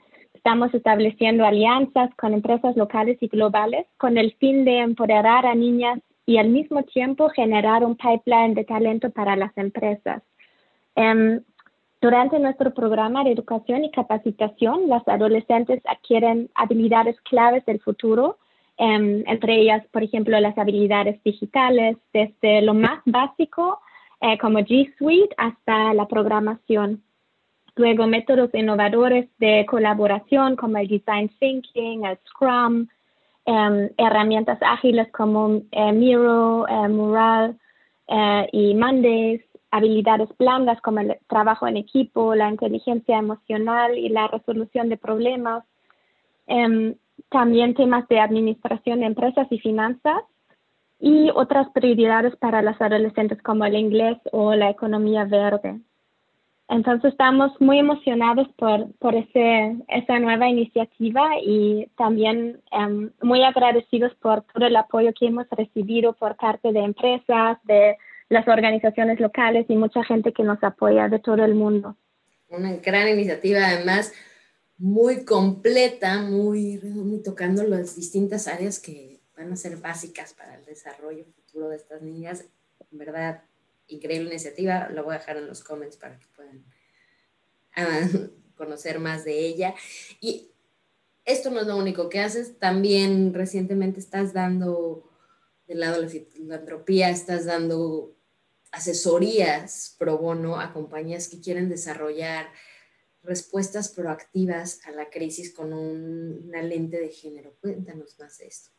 Estamos 0.45 0.75
estableciendo 0.75 1.43
alianzas 1.43 2.13
con 2.17 2.35
empresas 2.35 2.77
locales 2.77 3.17
y 3.19 3.29
globales 3.29 3.87
con 3.97 4.15
el 4.15 4.31
fin 4.33 4.63
de 4.63 4.77
empoderar 4.77 5.43
a 5.43 5.55
niñas 5.55 5.99
y 6.27 6.37
al 6.37 6.49
mismo 6.49 6.83
tiempo 6.83 7.29
generar 7.29 7.83
un 7.83 7.95
pipeline 7.95 8.53
de 8.53 8.63
talento 8.63 9.09
para 9.09 9.35
las 9.35 9.57
empresas. 9.57 10.21
Em, 10.95 11.41
durante 11.99 12.37
nuestro 12.37 12.71
programa 12.75 13.23
de 13.23 13.31
educación 13.31 13.85
y 13.85 13.89
capacitación, 13.89 14.87
las 14.87 15.07
adolescentes 15.07 15.81
adquieren 15.87 16.51
habilidades 16.53 17.19
claves 17.21 17.65
del 17.65 17.79
futuro, 17.79 18.37
em, 18.77 19.23
entre 19.25 19.55
ellas, 19.55 19.83
por 19.87 20.03
ejemplo, 20.03 20.39
las 20.39 20.55
habilidades 20.59 21.19
digitales, 21.23 21.97
desde 22.13 22.61
lo 22.61 22.75
más 22.75 23.01
básico 23.05 23.79
eh, 24.21 24.37
como 24.37 24.59
G 24.59 24.93
Suite 24.99 25.33
hasta 25.37 25.95
la 25.95 26.07
programación. 26.07 27.01
Luego, 27.75 28.07
métodos 28.07 28.53
innovadores 28.53 29.27
de 29.37 29.65
colaboración 29.65 30.55
como 30.55 30.77
el 30.77 30.87
Design 30.87 31.29
Thinking, 31.39 32.05
el 32.05 32.17
Scrum, 32.29 32.87
em, 33.45 33.89
herramientas 33.97 34.57
ágiles 34.61 35.11
como 35.11 35.61
eh, 35.71 35.91
Miro, 35.91 36.67
eh, 36.67 36.87
Mural 36.87 37.57
y 38.51 38.75
Mondays, 38.75 39.41
habilidades 39.71 40.29
blandas 40.37 40.79
como 40.81 40.99
el 40.99 41.17
trabajo 41.27 41.67
en 41.67 41.75
equipo, 41.75 42.35
la 42.35 42.49
inteligencia 42.49 43.17
emocional 43.17 43.97
y 43.97 44.09
la 44.09 44.27
resolución 44.27 44.89
de 44.89 44.97
problemas. 44.97 45.63
Em, 46.47 46.95
también 47.29 47.73
temas 47.73 48.07
de 48.07 48.19
administración 48.19 48.99
de 48.99 49.07
empresas 49.07 49.47
y 49.49 49.59
finanzas 49.59 50.21
y 50.99 51.29
otras 51.33 51.69
prioridades 51.71 52.35
para 52.37 52.61
las 52.61 52.79
adolescentes 52.81 53.41
como 53.41 53.65
el 53.65 53.75
inglés 53.75 54.17
o 54.31 54.53
la 54.55 54.69
economía 54.69 55.25
verde. 55.25 55.79
Entonces 56.67 57.11
estamos 57.11 57.51
muy 57.59 57.77
emocionados 57.79 58.47
por, 58.57 58.91
por 58.97 59.13
ese, 59.13 59.75
esa 59.87 60.19
nueva 60.19 60.49
iniciativa 60.49 61.29
y 61.43 61.87
también 61.95 62.61
em, 62.71 63.11
muy 63.21 63.43
agradecidos 63.43 64.13
por 64.15 64.41
todo 64.53 64.65
el 64.65 64.75
apoyo 64.75 65.13
que 65.17 65.27
hemos 65.27 65.47
recibido 65.51 66.13
por 66.13 66.35
parte 66.37 66.71
de 66.71 66.79
empresas, 66.79 67.59
de 67.65 67.97
las 68.29 68.47
organizaciones 68.47 69.19
locales 69.19 69.65
y 69.69 69.75
mucha 69.75 70.03
gente 70.03 70.33
que 70.33 70.43
nos 70.43 70.63
apoya 70.63 71.07
de 71.07 71.19
todo 71.19 71.45
el 71.45 71.53
mundo. 71.53 71.95
Una 72.49 72.73
gran 72.77 73.09
iniciativa, 73.09 73.67
además 73.67 74.13
muy 74.77 75.23
completa, 75.23 76.21
muy, 76.21 76.81
tocando 77.23 77.63
las 77.63 77.95
distintas 77.95 78.47
áreas 78.47 78.79
que 78.79 79.21
van 79.37 79.51
a 79.51 79.55
ser 79.55 79.77
básicas 79.77 80.33
para 80.33 80.55
el 80.55 80.65
desarrollo 80.65 81.25
futuro 81.25 81.69
de 81.69 81.77
estas 81.77 82.01
niñas. 82.01 82.45
Verdad, 82.91 83.43
increíble 83.87 84.29
iniciativa. 84.29 84.89
Lo 84.89 85.03
voy 85.03 85.15
a 85.15 85.19
dejar 85.19 85.37
en 85.37 85.47
los 85.47 85.63
comments 85.63 85.97
para 85.97 86.19
que 86.19 86.27
puedan 86.35 86.65
ah, 87.75 88.07
conocer 88.55 88.99
más 88.99 89.23
de 89.25 89.39
ella. 89.39 89.75
Y 90.19 90.51
esto 91.25 91.49
no 91.49 91.61
es 91.61 91.67
lo 91.67 91.77
único 91.77 92.09
que 92.09 92.19
haces, 92.19 92.59
también 92.59 93.33
recientemente 93.33 93.99
estás 93.99 94.33
dando, 94.33 95.09
del 95.67 95.79
lado 95.79 95.95
de 95.95 96.03
la 96.03 96.09
filantropía, 96.09 97.09
estás 97.09 97.45
dando 97.45 98.15
asesorías 98.71 99.95
pro 99.97 100.17
bono 100.17 100.59
a 100.59 100.73
compañías 100.73 101.27
que 101.27 101.39
quieren 101.39 101.69
desarrollar 101.69 102.47
respuestas 103.23 103.89
proactivas 103.89 104.85
a 104.85 104.91
la 104.91 105.09
crisis 105.09 105.51
con 105.51 105.73
una 105.73 106.61
lente 106.61 106.99
de 106.99 107.09
género. 107.09 107.55
Cuéntanos 107.59 108.19
más 108.19 108.37
de 108.37 108.47
esto. 108.47 108.74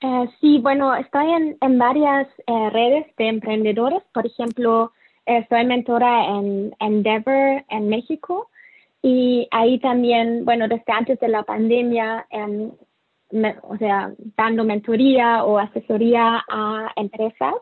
Eh, 0.00 0.28
sí, 0.40 0.58
bueno, 0.58 0.94
estoy 0.94 1.30
en, 1.32 1.56
en 1.60 1.78
varias 1.78 2.28
eh, 2.46 2.70
redes 2.70 3.06
de 3.16 3.28
emprendedores. 3.28 4.02
Por 4.12 4.26
ejemplo, 4.26 4.92
eh, 5.24 5.46
soy 5.48 5.64
mentora 5.64 6.26
en 6.26 6.74
Endeavor 6.80 7.64
en 7.68 7.88
México 7.88 8.48
y 9.02 9.48
ahí 9.50 9.78
también, 9.80 10.44
bueno, 10.44 10.68
desde 10.68 10.92
antes 10.92 11.18
de 11.20 11.28
la 11.28 11.42
pandemia, 11.42 12.26
em, 12.30 12.72
o 13.62 13.76
sea, 13.76 14.12
dando 14.36 14.64
mentoría 14.64 15.44
o 15.44 15.58
asesoría 15.58 16.44
a 16.48 16.92
empresas 16.96 17.54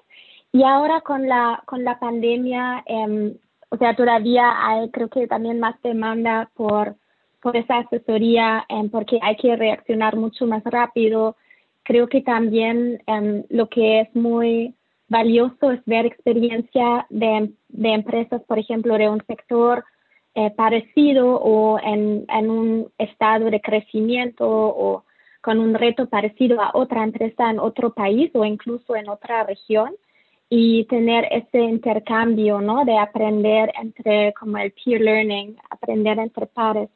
y 0.52 0.62
ahora 0.62 1.00
con 1.00 1.26
la, 1.28 1.62
con 1.66 1.84
la 1.84 1.98
pandemia, 1.98 2.82
em, 2.86 3.34
o 3.70 3.76
sea, 3.76 3.96
todavía 3.96 4.52
hay 4.66 4.90
creo 4.90 5.08
que 5.08 5.26
también 5.26 5.60
más 5.60 5.80
demanda 5.82 6.50
por, 6.54 6.96
por 7.42 7.56
esa 7.56 7.78
asesoría 7.78 8.64
em, 8.68 8.90
porque 8.90 9.18
hay 9.22 9.36
que 9.36 9.56
reaccionar 9.56 10.16
mucho 10.16 10.46
más 10.46 10.62
rápido. 10.64 11.36
Creo 11.84 12.08
que 12.08 12.22
también 12.22 13.02
em, 13.06 13.44
lo 13.50 13.68
que 13.68 14.00
es 14.00 14.14
muy 14.16 14.74
valioso 15.08 15.70
es 15.70 15.84
ver 15.84 16.06
experiencia 16.06 17.06
de, 17.10 17.52
de 17.68 17.88
empresas, 17.92 18.42
por 18.44 18.58
ejemplo, 18.58 18.98
de 18.98 19.08
un 19.08 19.22
sector 19.26 19.84
eh, 20.34 20.50
parecido 20.50 21.36
o 21.36 21.78
en, 21.78 22.24
en 22.28 22.50
un 22.50 22.92
estado 22.98 23.50
de 23.50 23.60
crecimiento 23.60 24.48
o 24.48 25.04
con 25.40 25.60
un 25.60 25.74
reto 25.74 26.08
parecido 26.08 26.60
a 26.60 26.70
otra 26.74 27.04
empresa 27.04 27.50
en 27.50 27.60
otro 27.60 27.92
país 27.92 28.30
o 28.34 28.44
incluso 28.44 28.96
en 28.96 29.08
otra 29.08 29.44
región 29.44 29.94
y 30.48 30.84
tener 30.86 31.28
ese 31.30 31.60
intercambio, 31.60 32.60
¿no? 32.60 32.84
De 32.84 32.98
aprender 32.98 33.72
entre, 33.80 34.32
como 34.34 34.58
el 34.58 34.72
peer 34.72 35.02
learning, 35.02 35.56
aprender 35.70 36.18
entre 36.18 36.46
pares. 36.46 36.88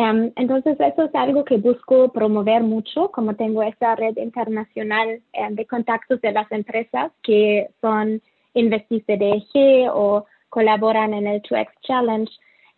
Em, 0.00 0.30
entonces, 0.36 0.78
eso 0.78 1.02
es 1.06 1.14
algo 1.16 1.44
que 1.44 1.56
busco 1.56 2.12
promover 2.12 2.62
mucho, 2.62 3.10
como 3.10 3.34
tengo 3.34 3.64
esa 3.64 3.96
red 3.96 4.16
internacional 4.16 5.20
em, 5.32 5.56
de 5.56 5.66
contactos 5.66 6.20
de 6.20 6.30
las 6.30 6.50
empresas 6.52 7.10
que 7.20 7.68
son 7.80 8.22
investis 8.54 9.04
de 9.06 9.16
DG 9.16 9.90
o 9.92 10.24
colaboran 10.50 11.14
en 11.14 11.26
el 11.26 11.42
2X 11.42 11.72
Challenge. 11.82 12.30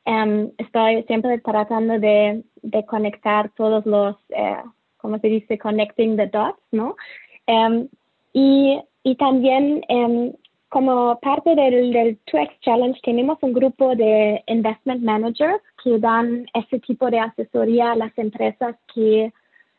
Em, 0.07 0.51
estoy 0.57 1.03
siempre 1.03 1.39
tratando 1.41 1.99
de, 1.99 2.43
conectar 2.87 3.51
todos 3.51 3.85
los, 3.85 4.17
eh, 4.31 4.63
como 4.97 5.19
se 5.19 5.29
dice, 5.29 5.59
connecting 5.59 6.17
the 6.17 6.27
dots, 6.27 6.59
¿no? 6.73 6.97
y 9.03 9.17
también 9.17 9.83
como 10.71 11.19
parte 11.21 11.55
del, 11.55 11.93
del 11.93 12.19
2X 12.27 12.61
Challenge 12.61 12.99
tenemos 13.03 13.39
un 13.43 13.53
grupo 13.53 13.95
de 13.97 14.43
investment 14.47 15.03
managers 15.03 15.61
que 15.83 15.99
dan 15.99 16.47
ese 16.55 16.79
tipo 16.81 17.11
de 17.11 17.21
asesoría 17.21 17.93
a 17.93 17.97
las 17.97 18.17
empresas 18.19 18.77
que 18.95 19.33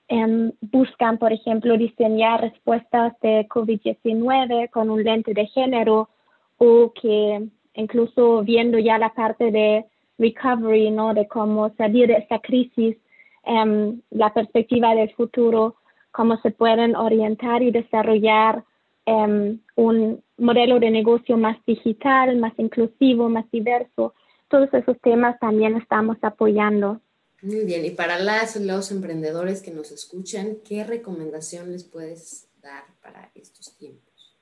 em, 0.08 0.51
buscan, 0.62 1.17
por 1.17 1.31
ejemplo, 1.31 1.77
diseñar 1.77 2.41
respuestas 2.41 3.13
de 3.22 3.48
COVID-19 3.48 4.70
con 4.70 4.89
un 4.89 5.03
lente 5.03 5.34
de 5.34 5.48
género 5.48 6.10
o 6.58 6.91
que 7.00 7.48
incluso 7.75 8.43
viendo 8.43 8.77
ya 8.77 8.98
la 8.98 9.13
parte 9.13 9.51
de 9.51 9.86
recovery, 10.17 10.91
¿no? 10.91 11.13
De 11.13 11.27
cómo 11.27 11.70
salir 11.77 12.08
de 12.08 12.15
esta 12.15 12.39
crisis, 12.39 12.98
em, 13.43 14.01
la 14.12 14.34
perspectiva 14.34 14.93
del 14.93 15.12
futuro, 15.13 15.75
cómo 16.12 16.38
se 16.41 16.51
pueden 16.51 16.96
orientar 16.96 17.63
y 17.63 17.72
desarrollar 17.72 18.63
Em, 19.05 19.60
un 19.75 20.24
modelo 20.38 20.79
de 20.79 20.91
negocio 20.91 21.36
más 21.36 21.58
digital, 21.65 22.38
más 22.38 22.53
inclusivo, 22.58 23.29
más 23.29 23.50
diverso. 23.51 24.13
Todos 24.51 24.72
esos 24.74 25.00
temas 25.01 25.39
también 25.39 25.75
estamos 25.77 26.17
apoyando. 26.22 27.01
Muy 27.41 27.65
bien, 27.65 27.86
y 27.86 27.91
para 27.91 28.20
las 28.20 28.55
los 28.58 28.91
emprendedores 28.91 29.63
que 29.63 29.72
nos 29.72 29.91
escuchan, 29.91 30.58
¿qué 30.67 30.84
recomendación 30.84 31.72
les 31.72 31.84
puedes 31.84 32.48
dar 32.62 32.84
para 33.01 33.31
estos 33.34 33.75
tiempos? 33.77 34.38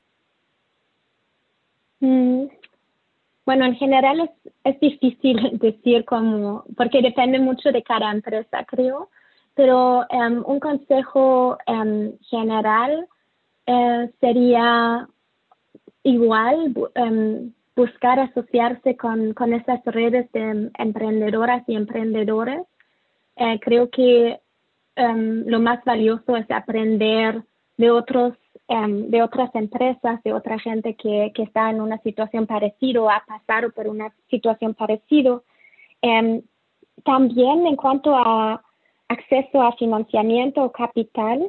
Mm, 2.01 2.47
bueno, 3.45 3.65
en 3.65 3.75
general 3.75 4.19
es, 4.19 4.53
es 4.63 4.79
difícil 4.79 5.37
decir 5.59 6.03
cómo, 6.05 6.65
porque 6.75 7.01
depende 7.01 7.39
mucho 7.39 7.71
de 7.71 7.83
cada 7.83 8.11
empresa, 8.11 8.65
creo, 8.65 9.09
pero 9.55 10.05
um, 10.11 10.43
un 10.45 10.59
consejo 10.59 11.57
um, 11.67 12.17
general 12.29 13.07
eh, 13.65 14.09
sería 14.19 15.07
igual 16.03 16.73
em, 16.95 17.53
buscar 17.79 18.19
asociarse 18.19 18.97
con, 18.97 19.33
con, 19.33 19.53
esas 19.53 19.79
redes 19.85 20.29
de 20.33 20.69
emprendedoras 20.77 21.63
y 21.67 21.75
emprendedores. 21.75 22.61
Eh, 23.37 23.57
creo 23.61 23.89
que 23.89 24.39
em, 24.95 25.45
lo 25.47 25.59
más 25.61 25.83
valioso 25.85 26.35
es 26.35 26.45
aprender 26.51 27.41
de 27.77 27.89
otros 27.89 28.33
em, 28.67 29.09
de 29.09 29.23
otras 29.23 29.49
empresas, 29.55 30.21
de 30.23 30.33
otra 30.33 30.59
gente 30.59 30.95
que, 30.95 31.31
que, 31.33 31.43
está 31.43 31.69
en 31.69 31.79
una 31.79 31.97
situación 31.99 32.45
parecida 32.45 33.01
o 33.01 33.09
ha 33.09 33.23
pasado 33.25 33.71
por 33.71 33.87
una 33.87 34.07
situación 34.29 34.73
parecida. 34.73 35.41
también 37.05 37.57
en 37.65 37.75
cuanto 37.75 38.09
a 38.13 38.61
acceso 39.07 39.61
a 39.61 39.71
financiamiento 39.81 40.57
o 40.63 40.71
capital, 40.71 41.39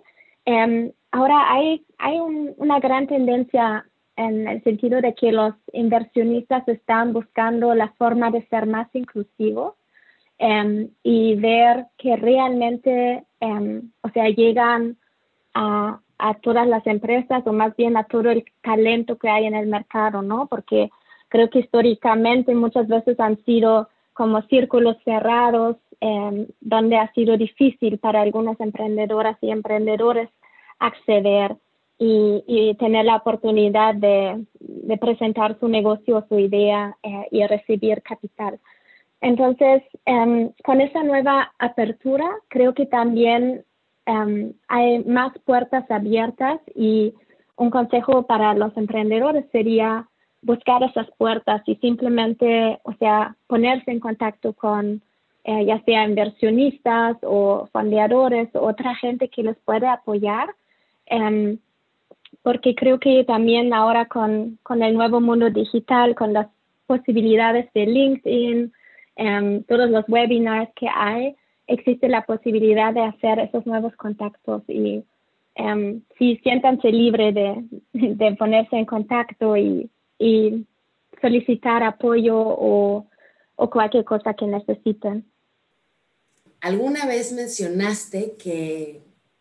Ahora 1.12 1.52
hay, 1.52 1.84
hay 1.98 2.18
una 2.64 2.78
gran 2.78 3.06
tendencia 3.08 3.84
en 4.20 4.46
el 4.46 4.62
sentido 4.62 5.00
de 5.00 5.14
que 5.14 5.32
los 5.32 5.54
inversionistas 5.72 6.66
están 6.68 7.14
buscando 7.14 7.74
la 7.74 7.88
forma 7.92 8.30
de 8.30 8.46
ser 8.48 8.66
más 8.66 8.88
inclusivos 8.94 9.74
em, 10.38 10.88
y 11.02 11.36
ver 11.36 11.86
que 11.96 12.16
realmente, 12.16 13.24
em, 13.40 13.90
o 14.02 14.08
sea, 14.10 14.28
llegan 14.28 14.96
a, 15.54 16.00
a 16.18 16.34
todas 16.34 16.66
las 16.68 16.86
empresas 16.86 17.46
o 17.46 17.52
más 17.52 17.74
bien 17.76 17.96
a 17.96 18.04
todo 18.04 18.30
el 18.30 18.44
talento 18.62 19.16
que 19.16 19.30
hay 19.30 19.46
en 19.46 19.54
el 19.54 19.66
mercado, 19.66 20.20
¿no? 20.20 20.46
Porque 20.48 20.90
creo 21.28 21.48
que 21.48 21.60
históricamente 21.60 22.54
muchas 22.54 22.88
veces 22.88 23.18
han 23.20 23.42
sido 23.44 23.88
como 24.12 24.42
círculos 24.42 24.96
cerrados, 25.02 25.76
em, 26.00 26.46
donde 26.60 26.98
ha 26.98 27.10
sido 27.14 27.38
difícil 27.38 27.98
para 27.98 28.20
algunas 28.20 28.60
emprendedoras 28.60 29.38
y 29.40 29.50
emprendedores 29.50 30.28
acceder 30.78 31.56
y, 32.02 32.74
tener 32.78 33.04
la 33.04 33.16
oportunidad 33.16 33.94
de, 33.94 34.46
presentar 34.98 35.58
su 35.60 35.68
negocio 35.68 36.24
su 36.28 36.38
idea 36.38 36.96
eh, 37.02 37.28
y 37.30 37.46
recibir 37.46 38.02
capital. 38.02 38.58
Entonces, 39.20 39.82
em, 40.06 40.50
con 40.64 40.80
esa 40.80 41.02
nueva 41.02 41.52
apertura, 41.58 42.26
creo 42.48 42.72
que 42.74 42.86
también 42.86 43.64
em, 44.06 44.54
hay 44.66 45.04
más 45.04 45.38
puertas 45.44 45.88
abiertas 45.90 46.58
y 46.74 47.12
un 47.56 47.70
consejo 47.70 48.26
para 48.26 48.54
los 48.54 48.74
emprendedores 48.76 49.44
sería 49.52 50.08
buscar 50.42 50.82
esas 50.82 51.06
puertas 51.18 51.62
y 51.66 51.76
simplemente, 51.76 52.80
o 52.84 52.94
sea, 52.94 53.36
ponerse 53.46 53.90
en 53.90 54.00
contacto 54.00 54.54
con 54.54 55.02
eh, 55.44 55.64
ya 55.66 55.82
sea 55.84 56.04
inversionistas 56.04 57.16
o 57.22 57.68
fondeadores 57.72 58.48
o 58.54 58.60
otra 58.60 58.94
gente 58.96 59.28
que 59.28 59.42
les 59.42 59.56
puede 59.58 59.86
apoyar. 59.86 60.54
Em, 61.06 61.58
porque 62.42 62.74
creo 62.74 62.98
que 62.98 63.24
también 63.24 63.72
ahora 63.74 64.06
con, 64.06 64.58
con, 64.62 64.82
el 64.82 64.94
nuevo 64.94 65.20
mundo 65.20 65.50
digital, 65.50 66.14
con 66.14 66.32
las 66.32 66.48
posibilidades 66.86 67.70
de 67.74 67.86
LinkedIn, 67.86 68.72
em, 69.16 69.62
todos 69.64 69.90
los 69.90 70.04
webinars 70.08 70.70
que 70.74 70.88
hay, 70.88 71.36
existe 71.66 72.08
la 72.08 72.24
posibilidad 72.24 72.92
de 72.92 73.02
hacer 73.02 73.38
esos 73.38 73.64
nuevos 73.66 73.94
contactos 73.96 74.62
y 74.68 75.04
um, 75.56 76.00
sí, 76.18 76.40
siéntanse 76.42 76.90
libres 76.90 77.34
de, 77.34 77.64
de, 77.92 78.34
ponerse 78.36 78.76
en 78.76 78.86
contacto 78.86 79.56
y, 79.56 79.88
y 80.18 80.66
solicitar 81.20 81.82
apoyo 81.82 82.36
o, 82.36 83.06
o 83.56 83.70
cualquier 83.70 84.04
cosa 84.04 84.34
que 84.34 84.46
necesiten. 84.46 85.24
Alguna 86.60 87.06
vez 87.06 87.32
mencionaste 87.32 88.36
que 88.36 89.00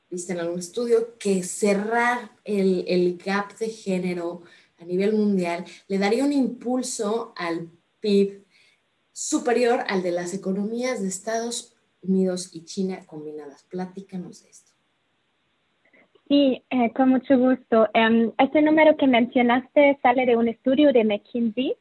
viste 0.09 0.33
en 0.33 0.39
algún 0.39 0.59
estudio 0.59 1.17
que 1.17 1.43
cerrar 1.43 2.31
el, 2.43 2.83
el, 2.87 3.17
gap 3.17 3.57
de 3.57 3.69
género 3.69 4.41
a 4.79 4.85
nivel 4.85 5.13
mundial 5.13 5.65
le 5.87 5.97
daría 5.97 6.25
un 6.25 6.33
impulso 6.33 7.33
al 7.35 7.69
PIB 7.99 8.45
superior 9.11 9.83
al 9.87 10.01
de 10.01 10.11
las 10.11 10.33
economías 10.33 11.01
de 11.01 11.09
Estados 11.09 11.75
Unidos 12.01 12.51
y 12.53 12.63
China 12.63 13.05
combinadas. 13.05 13.63
Platícanos 13.63 14.43
de 14.43 14.49
esto. 14.49 14.71
Sí, 16.29 16.63
eh, 16.69 16.91
con 16.95 17.09
mucho 17.09 17.37
gusto. 17.37 17.89
Um, 17.95 18.31
este 18.37 18.61
número 18.61 18.95
que 18.97 19.07
mencionaste 19.07 19.97
sale 20.01 20.25
de 20.25 20.37
un 20.37 20.47
estudio 20.47 20.93
de 20.93 21.03
McKinsey 21.03 21.75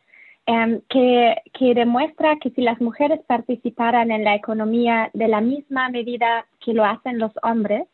em, 0.47 0.81
que, 0.89 1.37
que, 1.53 1.75
demuestra 1.75 2.39
que 2.41 2.51
si 2.51 2.63
las 2.63 2.81
mujeres 2.81 3.21
participaran 3.27 4.11
en 4.11 4.25
la 4.25 4.35
economía 4.35 5.11
de 5.13 5.29
la 5.29 5.43
misma 5.43 5.91
medida 5.91 6.47
que 6.65 6.73
lo 6.73 6.85
hacen 6.85 7.19
los 7.19 7.33
hombres, 7.43 7.87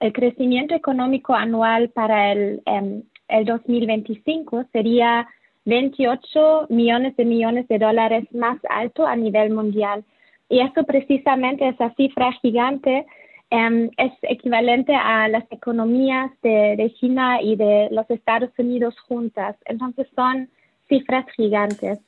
el 0.00 0.12
crecimiento 0.12 0.74
económico 0.74 1.34
anual 1.34 1.90
para 1.90 2.32
el, 2.32 2.62
um, 2.66 3.02
el 3.28 3.44
2025 3.44 4.64
sería 4.72 5.26
28 5.64 6.66
millones 6.68 7.16
de 7.16 7.24
millones 7.24 7.66
de 7.68 7.78
dólares 7.78 8.24
más 8.32 8.58
alto 8.68 9.06
a 9.06 9.16
nivel 9.16 9.50
mundial. 9.52 10.04
Y 10.48 10.60
eso 10.60 10.84
precisamente, 10.84 11.68
esa 11.68 11.94
cifra 11.94 12.32
gigante, 12.42 13.06
um, 13.50 13.88
es 13.96 14.12
equivalente 14.22 14.94
a 14.94 15.28
las 15.28 15.44
economías 15.50 16.30
de, 16.42 16.92
China 17.00 17.40
y 17.40 17.56
de 17.56 17.88
los 17.90 18.08
Estados 18.10 18.50
Unidos 18.58 18.94
juntas. 19.00 19.56
Entonces 19.64 20.06
son 20.14 20.50
cifras 20.88 21.24
gigantes. 21.34 21.98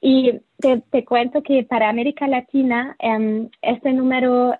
Y 0.00 0.40
te, 0.58 0.82
te 0.90 1.04
cuento 1.04 1.42
que 1.42 1.64
para 1.64 1.88
América 1.88 2.28
Latina, 2.28 2.94
um, 3.02 3.48
este 3.62 3.92
número 3.92 4.54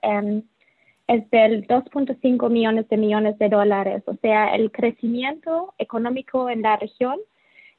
es 1.08 1.28
del 1.30 1.66
2.5 1.66 2.50
millones 2.50 2.88
de 2.88 2.96
millones 2.98 3.38
de 3.38 3.48
dólares. 3.48 4.02
O 4.06 4.14
sea, 4.20 4.54
el 4.54 4.70
crecimiento 4.70 5.74
económico 5.78 6.50
en 6.50 6.62
la 6.62 6.76
región 6.76 7.18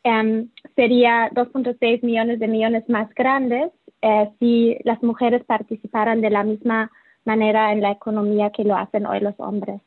um, 0.03 0.49
sería 0.75 1.29
2.6 1.29 2.03
millones 2.03 2.39
de 2.39 2.47
millones 2.47 2.89
más 2.89 3.13
grandes 3.13 3.71
eh, 4.01 4.29
si 4.39 4.77
las 4.83 5.01
mujeres 5.03 5.43
participaran 5.45 6.21
de 6.21 6.31
la 6.31 6.43
misma 6.43 6.91
manera 7.23 7.71
en 7.71 7.81
la 7.81 7.91
economía 7.91 8.51
que 8.51 8.63
lo 8.63 8.75
hacen 8.75 9.05
hoy 9.05 9.19
los 9.19 9.35
hombres. 9.37 9.79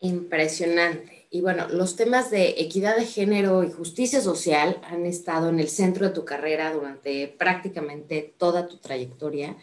Impresionante. 0.00 1.26
Y 1.30 1.42
bueno, 1.42 1.68
los 1.68 1.94
temas 1.94 2.30
de 2.30 2.54
equidad 2.58 2.96
de 2.96 3.04
género 3.04 3.62
y 3.62 3.70
justicia 3.70 4.20
social 4.20 4.78
han 4.90 5.06
estado 5.06 5.50
en 5.50 5.60
el 5.60 5.68
centro 5.68 6.08
de 6.08 6.14
tu 6.14 6.24
carrera 6.24 6.72
durante 6.72 7.28
prácticamente 7.28 8.34
toda 8.36 8.66
tu 8.66 8.78
trayectoria. 8.78 9.56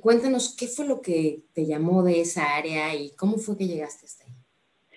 Cuéntanos 0.00 0.54
qué 0.58 0.66
fue 0.66 0.86
lo 0.86 1.00
que 1.00 1.40
te 1.54 1.66
llamó 1.66 2.02
de 2.02 2.20
esa 2.20 2.56
área 2.56 2.94
y 2.94 3.10
cómo 3.16 3.38
fue 3.38 3.56
que 3.56 3.66
llegaste 3.66 4.06
hasta 4.06 4.24
ahí. 4.24 4.32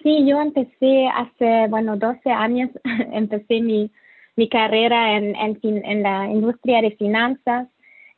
Sí, 0.01 0.25
yo 0.25 0.39
empecé 0.41 1.07
hace, 1.07 1.67
bueno, 1.69 1.97
12 1.97 2.29
años, 2.31 2.69
empecé 3.11 3.61
mi, 3.61 3.91
mi 4.35 4.47
carrera 4.47 5.17
en, 5.17 5.35
en, 5.35 5.59
en, 5.63 6.03
la 6.03 6.27
industria 6.27 6.81
de 6.81 6.91
finanzas. 6.91 7.67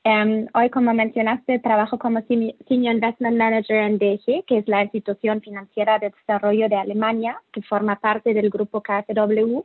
Um, 0.03 0.47
hoy, 0.53 0.69
como 0.69 0.93
mencionaste, 0.93 1.59
trabajo 1.59 1.97
como 1.97 2.21
Senior 2.21 2.55
Investment 2.67 3.37
Manager 3.37 3.77
en 3.77 3.97
DG, 3.97 4.45
que 4.45 4.59
es 4.59 4.67
la 4.67 4.83
institución 4.83 5.41
financiera 5.41 5.99
de 5.99 6.11
desarrollo 6.11 6.69
de 6.69 6.75
Alemania, 6.75 7.41
que 7.51 7.61
forma 7.61 7.99
parte 7.99 8.33
del 8.33 8.49
grupo 8.49 8.81
KfW. 8.81 9.63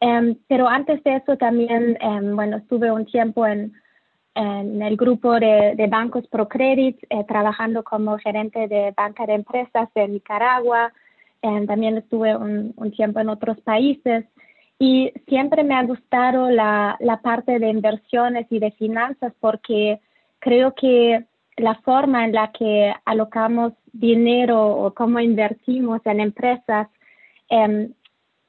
Um, 0.00 0.36
pero 0.48 0.68
antes 0.68 1.02
de 1.04 1.16
eso 1.16 1.36
también, 1.36 1.96
um, 2.02 2.34
bueno, 2.36 2.56
estuve 2.58 2.90
un 2.90 3.06
tiempo 3.06 3.46
en 3.46 3.72
en 4.34 4.82
el 4.82 4.96
grupo 4.96 5.34
de, 5.34 5.74
de 5.76 5.86
bancos 5.86 6.26
ProCredit, 6.28 6.98
eh, 7.08 7.24
trabajando 7.26 7.84
como 7.84 8.18
gerente 8.18 8.66
de 8.66 8.92
banca 8.96 9.26
de 9.26 9.34
empresas 9.34 9.88
de 9.94 10.08
Nicaragua. 10.08 10.92
Eh, 11.42 11.66
también 11.66 11.96
estuve 11.98 12.36
un, 12.36 12.74
tiempo 12.96 13.20
en 13.20 13.28
otros 13.28 13.60
países 13.60 14.24
y 14.78 15.12
siempre 15.28 15.62
me 15.62 15.74
ha 15.74 15.84
gustado 15.84 16.50
la, 16.50 16.96
la 17.00 17.20
parte 17.20 17.58
de 17.58 17.68
inversiones 17.68 18.46
y 18.50 18.58
de 18.58 18.72
finanzas 18.72 19.32
porque 19.40 20.00
creo 20.40 20.74
que 20.74 21.24
la 21.56 21.76
forma 21.76 22.24
en 22.24 22.32
la 22.32 22.50
que 22.50 22.92
alocamos 23.04 23.72
dinero 23.92 24.66
o 24.66 24.92
cómo 24.94 25.20
invertimos 25.20 26.00
en 26.04 26.20
empresas 26.20 26.88
eh, 27.50 27.90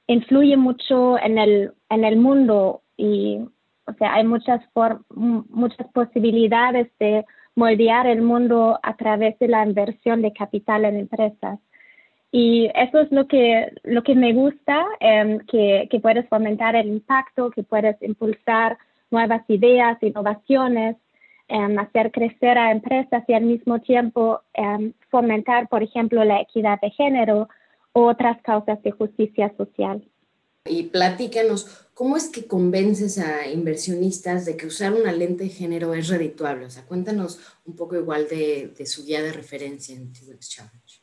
influye 0.07 0.57
mucho 0.57 1.19
en 1.19 1.37
el, 1.37 1.73
en 1.89 2.03
el 2.03 2.17
mundo 2.17 2.81
y 2.97 3.39
o 3.87 3.93
sea, 3.93 4.15
hay 4.15 4.23
muchas, 4.23 4.61
muchas 5.09 5.87
posibilidades 5.93 6.87
de 6.99 7.25
moldear 7.55 8.07
el 8.07 8.21
mundo 8.21 8.79
a 8.83 8.95
través 8.95 9.37
de 9.39 9.47
la 9.47 9.65
inversión 9.65 10.21
de 10.21 10.33
capital 10.33 10.85
en 10.85 10.97
empresas. 10.97 11.59
Y 12.31 12.69
eso 12.75 12.99
es 12.99 13.11
lo 13.11 13.27
que, 13.27 13.71
lo 13.83 14.03
que 14.03 14.15
me 14.15 14.33
gusta, 14.33 14.85
em, 14.99 15.39
que, 15.47 15.87
que, 15.89 15.99
puedes 15.99 16.27
fomentar 16.27 16.75
el 16.75 16.87
impacto, 16.87 17.49
que 17.51 17.63
puedes 17.63 18.01
impulsar 18.01 18.77
nuevas 19.09 19.43
ideas, 19.47 19.97
innovaciones, 20.01 20.97
em, 21.47 21.79
hacer 21.79 22.11
crecer 22.11 22.57
a 22.57 22.71
empresas 22.71 23.23
y 23.27 23.33
al 23.33 23.43
mismo 23.43 23.79
tiempo 23.79 24.41
em, 24.53 24.93
fomentar, 25.09 25.69
por 25.69 25.81
ejemplo, 25.83 26.23
la 26.25 26.41
equidad 26.41 26.79
de 26.81 26.89
género 26.89 27.47
u 27.93 28.01
otras 28.01 28.41
causas 28.41 28.81
de 28.83 28.91
justicia 28.91 29.53
social. 29.55 30.03
Y 30.67 30.83
platícanos, 30.83 31.89
¿cómo 31.93 32.17
es 32.17 32.29
que 32.29 32.47
convences 32.47 33.19
a 33.19 33.47
inversionistas 33.47 34.45
de 34.45 34.57
que 34.57 34.65
usar 34.65 34.93
una 34.93 35.11
lente 35.11 35.43
de 35.43 35.49
género 35.49 35.93
es 35.93 36.09
redituable? 36.09 36.65
O 36.65 36.69
sea, 36.69 36.85
cuéntanos 36.85 37.39
un 37.65 37.75
poco 37.75 37.95
igual 37.95 38.27
de, 38.27 38.73
de 38.75 38.85
su 38.85 39.05
guía 39.05 39.21
de 39.21 39.31
referencia 39.31 39.95
en 39.95 40.11
2X 40.11 40.49
Challenge. 40.49 41.01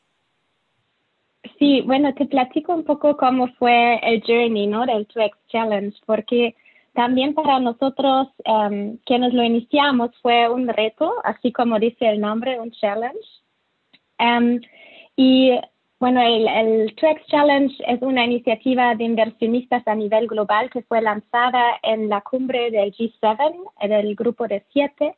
Sí, 1.59 1.81
bueno, 1.83 2.13
te 2.15 2.27
platico 2.27 2.75
un 2.75 2.85
poco 2.85 3.17
cómo 3.17 3.47
fue 3.55 4.01
el 4.03 4.23
journey, 4.23 4.67
¿no? 4.67 4.85
Del 4.85 5.07
2X 5.07 5.33
Challenge, 5.49 5.97
porque 6.07 6.57
también 6.93 7.35
para 7.35 7.61
nosotros, 7.61 8.29
um, 8.45 8.97
quienes 9.07 9.33
lo 9.33 9.43
iniciamos, 9.43 10.11
fue 10.21 10.49
un 10.49 10.69
reto, 10.69 11.15
así 11.25 11.53
como 11.53 11.79
dice 11.79 12.09
el 12.09 12.21
nombre, 12.21 12.61
un 12.61 12.73
challenge. 12.73 13.19
Um, 14.19 14.61
y 15.17 15.53
bueno, 16.03 16.21
el, 16.21 16.49
el 16.49 16.97
Challenge 16.97 17.73
es 17.87 18.03
una 18.03 18.25
iniciativa 18.25 18.97
de 18.97 19.05
inversionistas 19.05 19.87
a 19.87 19.95
nivel 19.95 20.27
global 20.27 20.69
que 20.69 20.83
fue 20.83 21.01
lanzada 21.01 21.79
en 21.81 22.09
la 22.09 22.23
cumbre 22.23 22.73
del 22.73 22.93
G7, 22.93 23.55
del 23.89 24.17
grupo 24.17 24.49
de 24.49 24.65
siete, 24.73 25.15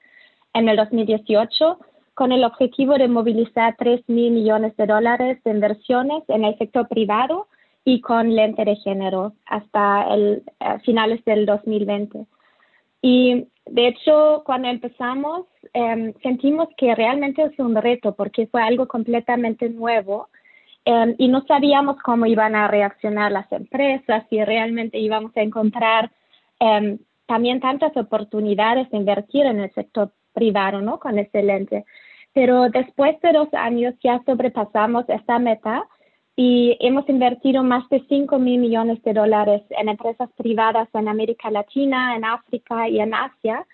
en 0.53 0.69
el 0.69 0.77
2018, 0.77 1.79
con 2.13 2.33
el 2.33 2.45
objetivo 2.45 2.99
de 2.99 3.09
movilizar 3.09 3.75
3 3.79 4.03
mil 4.09 4.33
millones 4.33 4.77
de 4.77 4.85
dólares 4.85 5.43
de 5.43 5.53
inversiones 5.53 6.23
en 6.29 6.45
el 6.45 6.59
sector 6.59 6.87
privado 6.87 7.47
y 7.83 8.03
con 8.03 8.37
lente 8.37 8.67
de 8.67 8.77
género 8.77 9.33
hasta 9.47 10.15
el 10.15 10.43
eh, 10.61 10.79
finales 10.85 11.25
del 11.25 11.47
2020. 11.47 12.27
Y 13.01 13.47
de 13.65 13.89
hecho, 13.89 14.43
cuando 14.45 14.69
empezamos, 14.69 15.47
em, 15.73 16.13
sentimos 16.23 16.69
que 16.77 16.95
realmente 16.95 17.43
es 17.43 17.59
un 17.59 17.75
reto 17.75 18.15
porque 18.15 18.49
fue 18.49 18.61
algo 18.63 18.87
completamente 18.87 19.71
nuevo 19.71 20.29
em, 20.85 21.15
y 21.19 21.29
no 21.29 21.45
sabíamos 21.47 21.97
cómo 22.03 22.27
iban 22.27 22.55
a 22.55 22.69
reaccionar 22.69 23.33
las 23.33 23.51
empresas, 23.53 24.25
si 24.29 24.43
realmente 24.45 24.99
íbamos 24.99 25.37
a 25.37 25.43
encontrar 25.43 26.11
em, 26.61 26.99
también 27.27 27.61
tantas 27.61 27.97
oportunidades 27.97 28.91
de 28.91 28.99
invertir 28.99 29.47
en 29.47 29.61
el 29.61 29.73
sector 29.73 30.13
privado, 30.33 30.81
¿no? 30.81 30.99
Con 30.99 31.19
ese 31.19 31.43
lente. 31.43 31.85
Pero 32.33 32.69
después 32.69 33.21
de 33.23 33.33
dos 33.33 33.49
años 33.55 33.95
ya 34.03 34.21
sobrepasamos 34.27 35.09
esta 35.09 35.39
meta 35.39 35.87
y 36.37 36.77
hemos 36.81 37.09
invertido 37.09 37.63
más 37.63 37.89
de 37.91 38.05
5 38.09 38.39
mil 38.39 38.61
millones 38.61 39.03
de 39.05 39.13
dólares 39.13 39.63
en 39.71 39.89
empresas 39.89 40.29
privadas 40.37 40.89
en 40.93 41.09
América 41.09 41.51
Latina, 41.51 42.17
en 42.17 42.25
África 42.25 42.89
y 42.89 43.01
en 43.01 43.15
Asia 43.15 43.65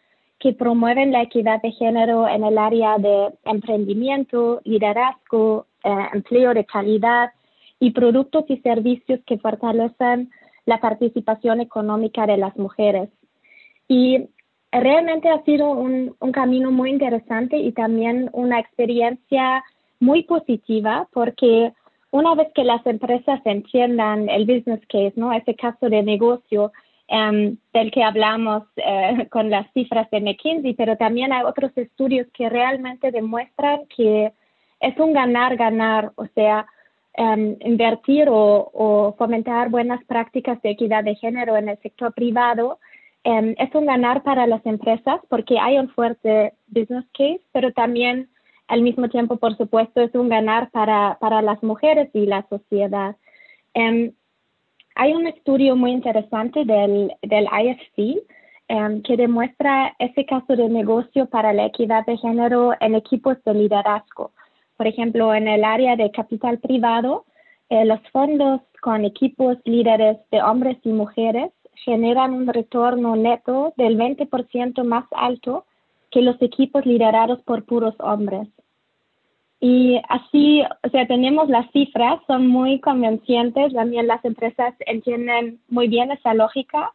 que 0.40 0.54
promueven 0.54 1.12
la 1.12 1.22
equidad 1.22 1.60
de 1.60 1.70
género 1.72 2.26
en 2.26 2.44
el 2.44 2.56
área 2.56 2.96
de 2.96 3.28
emprendimiento, 3.44 4.60
liderazgo, 4.64 5.66
eh, 5.84 6.08
empleo 6.12 6.54
de 6.54 6.64
calidad 6.64 7.30
y 7.78 7.90
productos 7.92 8.44
y 8.48 8.58
servicios 8.58 9.20
que 9.26 9.38
fortalecen 9.38 10.30
la 10.66 10.80
participación 10.80 11.60
económica 11.60 12.26
de 12.26 12.36
las 12.36 12.56
mujeres. 12.56 13.08
Y 13.88 14.28
realmente 14.70 15.28
ha 15.28 15.42
sido 15.44 15.70
un, 15.70 16.14
un 16.20 16.32
camino 16.32 16.70
muy 16.70 16.90
interesante 16.90 17.56
y 17.56 17.72
también 17.72 18.30
una 18.32 18.60
experiencia 18.60 19.64
muy 19.98 20.22
positiva 20.24 21.08
porque 21.12 21.72
una 22.10 22.34
vez 22.34 22.48
que 22.54 22.64
las 22.64 22.84
empresas 22.86 23.40
entiendan 23.44 24.28
el 24.28 24.44
business 24.44 24.80
case, 24.88 25.12
¿no? 25.16 25.32
Ese 25.32 25.54
caso 25.54 25.88
de 25.88 26.02
negocio 26.02 26.72
um, 27.08 27.56
del 27.72 27.90
que 27.92 28.02
hablamos 28.02 28.64
uh, 28.78 29.28
con 29.28 29.50
las 29.50 29.70
cifras 29.72 30.10
de 30.10 30.20
McKinsey, 30.20 30.74
pero 30.74 30.96
también 30.96 31.32
hay 31.32 31.44
otros 31.44 31.70
estudios 31.76 32.26
que 32.32 32.48
realmente 32.48 33.12
demuestran 33.12 33.86
que 33.94 34.32
es 34.80 34.98
un 34.98 35.12
ganar-ganar, 35.12 36.12
o 36.16 36.26
sea, 36.34 36.66
um, 37.18 37.56
invertir 37.60 38.28
o, 38.30 39.14
fomentar 39.18 39.68
buenas 39.68 40.02
prácticas 40.04 40.60
de 40.62 40.70
equidad 40.70 41.04
de 41.04 41.14
género 41.16 41.56
en 41.56 41.68
el 41.68 41.78
sector 41.78 42.12
privado 42.14 42.78
um, 43.24 43.54
es 43.58 43.74
un 43.74 43.86
ganar 43.86 44.22
para 44.22 44.46
las 44.46 44.64
empresas 44.64 45.20
porque 45.28 45.58
hay 45.58 45.78
un 45.78 45.88
fuerte 45.90 46.54
business 46.68 47.04
case, 47.12 47.42
pero 47.52 47.72
también 47.72 48.30
al 48.68 48.82
mismo 48.82 49.08
tiempo, 49.08 49.36
por 49.36 49.56
supuesto, 49.56 50.00
es 50.00 50.14
un 50.14 50.28
ganar 50.28 50.70
para, 50.70 51.18
para 51.20 51.42
las 51.42 51.62
mujeres 51.62 52.08
y 52.14 52.26
la 52.26 52.46
sociedad. 52.48 53.16
Um, 53.74 54.12
hay 54.94 55.12
un 55.12 55.26
estudio 55.26 55.76
muy 55.76 55.90
interesante 55.90 56.64
del, 56.64 57.12
del 57.22 57.46
IFC 57.46 58.22
um, 58.68 59.02
que 59.02 59.16
demuestra 59.16 59.94
ese 59.98 60.24
caso 60.24 60.56
de 60.56 60.68
negocio 60.68 61.26
para 61.26 61.52
la 61.52 61.66
equidad 61.66 62.06
de 62.06 62.16
género 62.16 62.72
en 62.80 62.94
equipos 62.94 63.42
de 63.44 63.54
liderazgo. 63.54 64.32
Por 64.80 64.86
ejemplo, 64.86 65.34
en 65.34 65.46
el 65.46 65.62
área 65.62 65.94
de 65.94 66.10
capital 66.10 66.58
privado, 66.58 67.26
eh, 67.68 67.84
los 67.84 68.00
fondos 68.12 68.62
con 68.80 69.04
equipos 69.04 69.58
líderes 69.66 70.16
de 70.30 70.40
hombres 70.42 70.78
y 70.84 70.88
mujeres 70.88 71.50
generan 71.84 72.32
un 72.32 72.46
retorno 72.46 73.14
neto 73.14 73.74
del 73.76 73.98
20% 73.98 74.82
más 74.84 75.04
alto 75.10 75.66
que 76.10 76.22
los 76.22 76.40
equipos 76.40 76.86
liderados 76.86 77.42
por 77.42 77.66
puros 77.66 77.94
hombres. 77.98 78.48
Y 79.60 80.00
así, 80.08 80.62
o 80.62 80.88
sea, 80.88 81.06
tenemos 81.06 81.50
las 81.50 81.70
cifras, 81.72 82.18
son 82.26 82.46
muy 82.46 82.80
convencientes, 82.80 83.74
también 83.74 84.06
las 84.06 84.24
empresas 84.24 84.72
entienden 84.86 85.60
muy 85.68 85.88
bien 85.88 86.10
esa 86.10 86.32
lógica, 86.32 86.94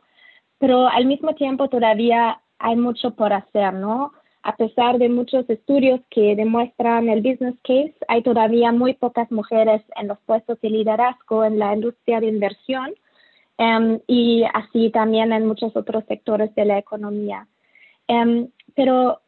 pero 0.57 0.87
al 0.87 1.05
mismo 1.05 1.35
tiempo 1.35 1.69
todavía 1.69 2.41
hay 2.57 2.77
mucho 2.77 3.11
por 3.11 3.31
hacer, 3.31 3.75
¿no? 3.75 4.11
A 4.45 4.55
pesar 4.55 4.99
de 4.99 5.09
muchos 5.09 5.49
estudios 5.49 6.01
que 6.11 6.35
demuestran 6.35 7.09
el 7.09 7.23
business 7.23 7.55
case, 7.63 7.95
hay 8.07 8.21
todavía 8.21 8.71
muy 8.71 8.93
pocas 8.93 9.31
mujeres 9.31 9.81
en 9.95 10.07
los 10.07 10.19
puestos 10.19 10.61
de 10.61 10.69
liderazgo 10.69 11.43
en 11.43 11.57
la 11.57 11.73
industria 11.73 12.19
de 12.19 12.27
inversión 12.27 12.93
um, 13.57 13.97
y 14.05 14.43
así 14.53 14.91
también 14.91 15.33
en 15.33 15.47
muchos 15.47 15.75
otros 15.75 16.03
sectores 16.07 16.53
de 16.53 16.65
la 16.65 16.77
economía. 16.77 17.47
Um, 18.07 18.49
pero 18.75 19.19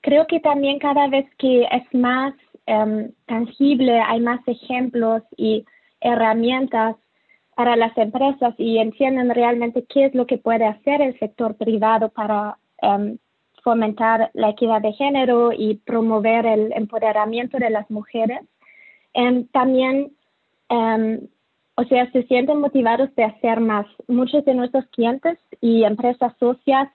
creo 0.00 0.26
que 0.26 0.40
también 0.40 0.78
cada 0.78 1.06
vez 1.08 1.26
que 1.36 1.64
es 1.64 1.84
más 1.92 2.32
um, 2.66 3.10
tangible, 3.26 4.00
hay 4.00 4.20
más 4.20 4.40
ejemplos 4.48 5.22
y 5.36 5.66
herramientas 6.00 6.96
para 7.54 7.76
las 7.76 7.94
empresas 7.98 8.54
y 8.56 8.78
entienden 8.78 9.28
realmente 9.28 9.84
qué 9.86 10.06
es 10.06 10.14
lo 10.14 10.26
que 10.26 10.38
puede 10.38 10.64
hacer 10.64 11.02
el 11.02 11.18
sector 11.18 11.56
privado 11.56 12.08
para 12.08 12.56
um, 12.80 13.18
fomentar 13.66 14.30
la 14.32 14.50
equidad 14.50 14.80
de 14.80 14.92
género 14.92 15.50
y 15.52 15.74
promover 15.84 16.46
el 16.46 16.72
empoderamiento 16.72 17.58
de 17.58 17.70
las 17.70 17.90
mujeres. 17.90 18.38
También, 19.50 20.12
o 20.70 21.84
sea, 21.88 22.08
se 22.12 22.22
sienten 22.28 22.60
motivados 22.60 23.12
de 23.16 23.24
hacer 23.24 23.58
más. 23.58 23.84
Muchos 24.06 24.44
de 24.44 24.54
nuestros 24.54 24.86
clientes 24.94 25.36
y 25.60 25.82
empresas 25.82 26.32
socias 26.38 26.88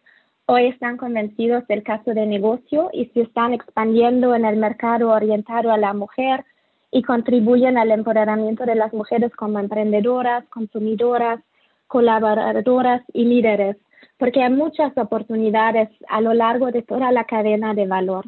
hoy 0.45 0.67
están 0.67 0.95
convencidos 0.95 1.67
del 1.67 1.83
caso 1.83 2.13
de 2.13 2.25
negocio 2.25 2.89
y 2.93 3.07
se 3.07 3.23
están 3.23 3.53
expandiendo 3.53 4.33
en 4.33 4.45
el 4.45 4.55
mercado 4.55 5.09
orientado 5.09 5.73
a 5.73 5.77
la 5.77 5.93
mujer 5.93 6.45
y 6.89 7.01
contribuyen 7.01 7.77
al 7.77 7.91
empoderamiento 7.91 8.63
de 8.65 8.75
las 8.75 8.93
mujeres 8.93 9.35
como 9.35 9.59
emprendedoras, 9.59 10.45
consumidoras, 10.47 11.41
colaboradoras 11.87 13.01
y 13.11 13.25
líderes, 13.25 13.75
porque 14.21 14.43
hay 14.43 14.51
muchas 14.51 14.95
oportunidades 14.99 15.89
a 16.07 16.21
lo 16.21 16.35
largo 16.35 16.69
de 16.69 16.83
toda 16.83 17.11
la 17.11 17.23
cadena 17.23 17.73
de 17.73 17.87
valor. 17.87 18.25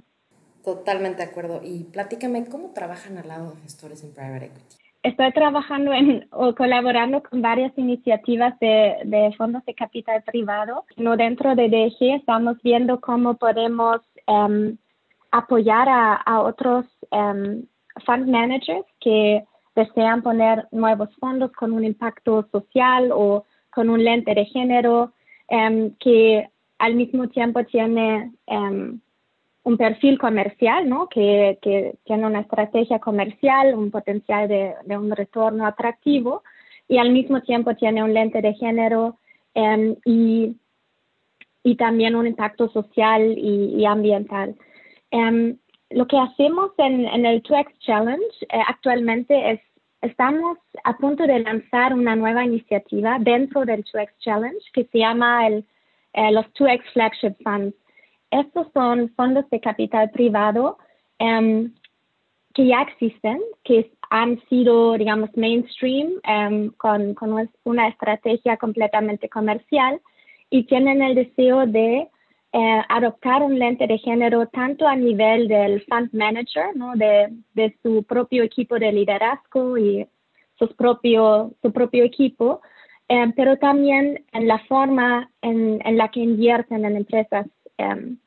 Totalmente 0.64 1.24
de 1.24 1.30
acuerdo. 1.30 1.62
Y 1.64 1.84
platícame, 1.84 2.50
¿cómo 2.50 2.72
trabajan 2.74 3.20
al 3.20 3.28
lado 3.28 3.52
de 3.52 3.62
gestores 3.62 4.04
en 4.04 4.12
private 4.12 4.46
equity? 4.48 4.76
estoy 5.04 5.32
trabajando 5.34 5.94
en, 5.94 6.28
o 6.32 6.56
colaborando 6.56 7.22
con 7.22 7.44
varias 7.44 7.78
iniciativas 7.78 8.58
de, 8.60 8.96
de 9.04 9.36
fondos 9.38 9.64
de 9.66 9.76
capital 9.76 10.24
privado. 10.24 10.86
No 10.98 11.16
dentro 11.16 11.56
de 11.56 11.70
DG 11.70 12.16
estamos 12.16 12.58
viendo 12.64 13.00
cómo 13.00 13.36
podemos 13.36 14.02
um, 14.28 14.76
apoyar 15.30 15.90
a, 15.90 16.16
a 16.16 16.42
otros 16.42 16.86
um, 17.12 17.66
fund 18.04 18.28
managers 18.30 18.86
que 19.00 19.44
desean 19.76 20.24
poner 20.24 20.68
nuevos 20.72 21.10
fondos 21.20 21.52
con 21.52 21.72
un 21.72 21.84
impacto 21.84 22.48
social 22.52 23.12
o 23.14 23.44
con 23.72 23.90
un 23.90 24.04
lente 24.04 24.34
de 24.34 24.46
género 24.46 25.12
que 25.48 26.50
al 26.80 26.96
mismo 26.96 27.30
tiempo 27.30 27.64
tiene 27.66 28.32
un 29.64 29.78
perfil 29.78 30.20
comercial, 30.20 30.88
¿no? 30.88 31.08
Que, 31.08 31.58
que, 31.62 31.96
tiene 32.04 32.26
una 32.26 32.42
estrategia 32.42 33.00
comercial, 33.00 33.76
un 33.76 33.92
potencial 33.92 34.48
de, 34.48 34.76
de, 34.86 34.98
un 34.98 35.12
retorno 35.12 35.66
atractivo 35.66 36.44
y 36.88 36.98
al 36.98 37.12
mismo 37.12 37.42
tiempo 37.42 37.76
tiene 37.76 38.04
un 38.04 38.14
lente 38.14 38.42
de 38.42 38.54
género 38.56 39.18
um, 39.56 39.96
y, 40.06 40.58
y, 41.64 41.76
también 41.76 42.16
un 42.16 42.28
impacto 42.28 42.70
social 42.70 43.38
y, 43.38 43.76
y 43.78 43.86
ambiental. 43.86 44.56
Um, 45.12 45.58
lo 45.90 46.08
que 46.08 46.18
hacemos 46.18 46.72
en, 46.78 47.06
en 47.06 47.26
el 47.26 47.42
2X 47.44 47.68
Challenge 47.80 48.26
eh, 48.42 48.60
actualmente 48.68 49.52
es, 49.52 49.62
estamos 50.04 50.58
a 50.84 50.98
punto 50.98 51.26
de 51.26 51.40
lanzar 51.40 51.94
una 51.94 52.16
nueva 52.16 52.44
iniciativa 52.44 53.18
dentro 53.20 53.66
del 53.66 53.84
2X 53.86 54.10
Challenge 54.20 54.60
que 54.74 54.84
se 54.86 55.00
llama 55.00 55.48
el, 55.48 55.66
eh, 56.14 56.32
los 56.32 56.46
2X 56.54 56.84
Flagship 56.92 57.36
Funds. 57.42 57.74
Estos 58.30 58.68
son 58.74 59.10
fondos 59.16 59.50
de 59.50 59.60
capital 59.60 60.12
privado 60.12 60.78
um, 61.20 61.72
que 62.54 62.68
ya 62.68 62.82
existen, 62.82 63.40
que 63.64 63.92
han 64.10 64.40
sido, 64.50 64.94
digamos, 64.98 65.30
mainstream 65.36 66.20
um, 66.28 66.70
con, 66.78 67.14
con, 67.14 67.50
una 67.64 67.88
estrategia 67.88 68.58
completamente 68.58 69.30
comercial 69.30 70.02
y 70.50 70.64
tienen 70.66 71.02
el 71.02 71.16
deseo 71.16 71.66
de 71.66 72.10
eh, 72.56 72.82
adoptar 72.88 73.42
un 73.42 73.58
lente 73.58 73.88
de 73.88 73.98
género 73.98 74.46
tanto 74.46 74.88
a 74.88 74.96
nivel 74.96 75.48
del 75.48 75.84
fund 75.86 76.14
manager, 76.14 76.68
de, 76.96 77.76
su 77.82 78.04
propio 78.04 78.44
equipo 78.44 78.78
de 78.78 78.92
liderazgo 78.92 79.76
y 79.76 80.08
su 80.60 80.68
propio 80.76 81.56
equipo, 82.04 82.62
eh, 83.10 83.34
pero 83.36 83.58
también 83.58 84.24
en 84.32 84.48
la 84.48 84.60
forma 84.60 85.32
en, 85.42 85.98
la 85.98 86.10
que 86.10 86.20
invierten 86.20 86.86
en 86.86 86.98
empresas 86.98 87.48
um, 87.80 88.18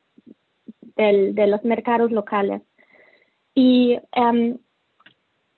del, 0.97 1.33
de 1.33 1.47
los 1.47 1.63
mercados 1.63 2.11
locales. 2.11 2.61
Y 3.55 3.97
um, 4.13 4.57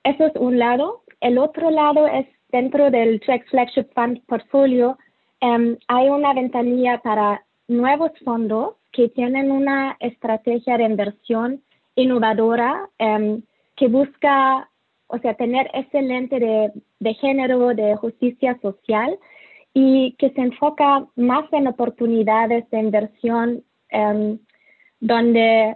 eso 0.04 0.26
es 0.28 0.36
un 0.36 0.60
lado. 0.60 1.02
El 1.22 1.40
otro 1.40 1.72
lado 1.72 2.06
es 2.06 2.28
dentro 2.52 2.92
del 2.92 3.20
Track 3.22 3.50
Flagship 3.50 3.88
Fund 3.96 4.22
Portfolio, 4.28 4.96
um, 5.42 5.76
hay 5.88 6.10
una 6.10 6.34
ventanilla 6.36 7.00
para 7.00 7.44
nuevos 7.70 8.12
fondos 8.26 8.76
que 8.92 9.08
tienen 9.10 9.52
una 9.52 9.96
estrategia 10.00 10.78
de 10.78 10.84
inversión 10.84 11.64
innovadora 11.96 12.90
um, 13.00 13.42
que 13.76 13.88
busca 13.88 14.70
o 15.08 15.18
sea, 15.20 15.34
tener 15.34 15.70
ese 15.74 16.02
lente 16.02 16.40
de, 16.40 16.72
de 17.00 17.14
género, 17.16 17.74
de 17.74 17.96
justicia 17.96 18.60
social 18.62 19.18
y 19.74 20.16
que 20.20 20.30
se 20.32 20.42
enfoca 20.42 21.08
más 21.16 21.52
en 21.52 21.68
oportunidades 21.68 22.70
de 22.70 22.80
inversión 22.80 23.64
em, 23.90 24.38
donde 25.00 25.76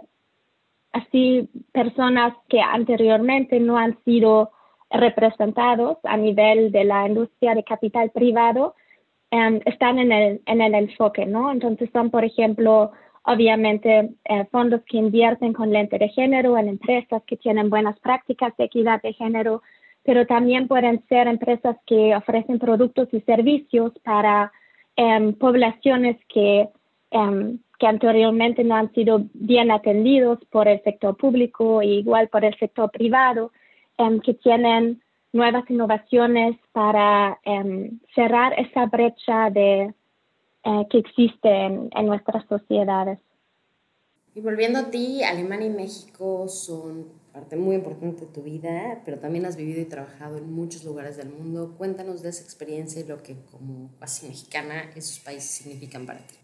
así 0.92 1.48
personas 1.72 2.34
que 2.48 2.60
anteriormente 2.60 3.58
no 3.58 3.76
han 3.76 3.98
sido 4.04 4.52
representados 4.90 5.98
a 6.04 6.16
nivel 6.16 6.70
de 6.70 6.84
la 6.84 7.08
industria 7.08 7.54
de 7.56 7.64
capital 7.64 8.10
privado 8.10 8.76
em, 9.34 9.60
están 9.64 9.98
en 9.98 10.12
el, 10.12 10.40
en 10.46 10.60
el 10.60 10.74
enfoque, 10.74 11.26
¿no? 11.26 11.50
Entonces 11.50 11.90
son, 11.92 12.08
por 12.10 12.24
ejemplo, 12.24 12.92
obviamente 13.24 14.10
eh, 14.26 14.44
fondos 14.52 14.82
que 14.86 14.96
invierten 14.96 15.52
con 15.52 15.72
lente 15.72 15.98
de 15.98 16.08
género 16.10 16.56
en 16.56 16.68
empresas 16.68 17.20
que 17.26 17.36
tienen 17.36 17.68
buenas 17.68 17.98
prácticas 17.98 18.56
de 18.56 18.64
equidad 18.64 19.02
de 19.02 19.12
género, 19.12 19.62
pero 20.04 20.24
también 20.24 20.68
pueden 20.68 21.02
ser 21.08 21.26
empresas 21.26 21.76
que 21.84 22.14
ofrecen 22.14 22.60
productos 22.60 23.08
y 23.12 23.20
servicios 23.22 23.92
para 24.04 24.52
em, 24.94 25.32
poblaciones 25.32 26.16
que, 26.28 26.68
em, 27.10 27.58
que 27.80 27.86
anteriormente 27.88 28.62
no 28.62 28.76
han 28.76 28.92
sido 28.92 29.24
bien 29.34 29.72
atendidos 29.72 30.38
por 30.52 30.68
el 30.68 30.80
sector 30.84 31.16
público 31.16 31.82
e 31.82 31.86
igual 31.86 32.28
por 32.28 32.44
el 32.44 32.56
sector 32.58 32.88
privado, 32.92 33.50
que 34.24 34.34
tienen 34.34 35.00
nuevas 35.34 35.68
innovaciones 35.68 36.56
para 36.72 37.38
cerrar 38.14 38.58
esa 38.58 38.86
brecha 38.86 39.50
de 39.50 39.92
eh, 40.66 40.86
que 40.88 40.98
existen 40.98 41.90
en, 41.94 42.06
nuestras 42.06 42.46
sociedades. 42.46 43.18
Y 44.34 44.40
volviendo 44.40 44.78
a 44.78 44.90
ti, 44.90 45.22
Alemania 45.22 45.66
y 45.66 45.70
México 45.70 46.48
son 46.48 47.06
parte 47.34 47.56
muy 47.56 47.76
importante 47.76 48.24
de 48.24 48.32
tu 48.32 48.42
vida, 48.42 49.02
pero 49.04 49.18
también 49.18 49.44
has 49.44 49.56
vivido 49.56 49.82
y 49.82 49.84
trabajado 49.84 50.38
en 50.38 50.50
muchos 50.50 50.84
lugares 50.84 51.18
del 51.18 51.28
mundo. 51.28 51.74
Cuéntanos 51.76 52.22
de 52.22 52.30
esa 52.30 52.42
experiencia 52.42 53.02
y 53.02 53.06
lo 53.06 53.22
que 53.22 53.36
como 53.50 53.90
así 54.00 54.26
mexicana 54.26 54.90
esos 54.96 55.18
países 55.18 55.50
significan 55.50 56.06
para 56.06 56.20
ti. 56.20 56.36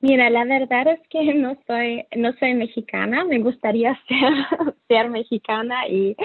Mira, 0.00 0.30
la 0.30 0.44
verdad 0.44 0.88
es 0.88 1.00
que 1.08 1.34
no 1.34 1.56
soy, 1.66 2.06
no 2.16 2.32
soy 2.38 2.54
mexicana, 2.54 3.24
me 3.24 3.40
gustaría 3.40 3.94
ser, 4.08 4.68
ser 4.88 5.10
mexicana 5.10 5.86
y 5.86 6.16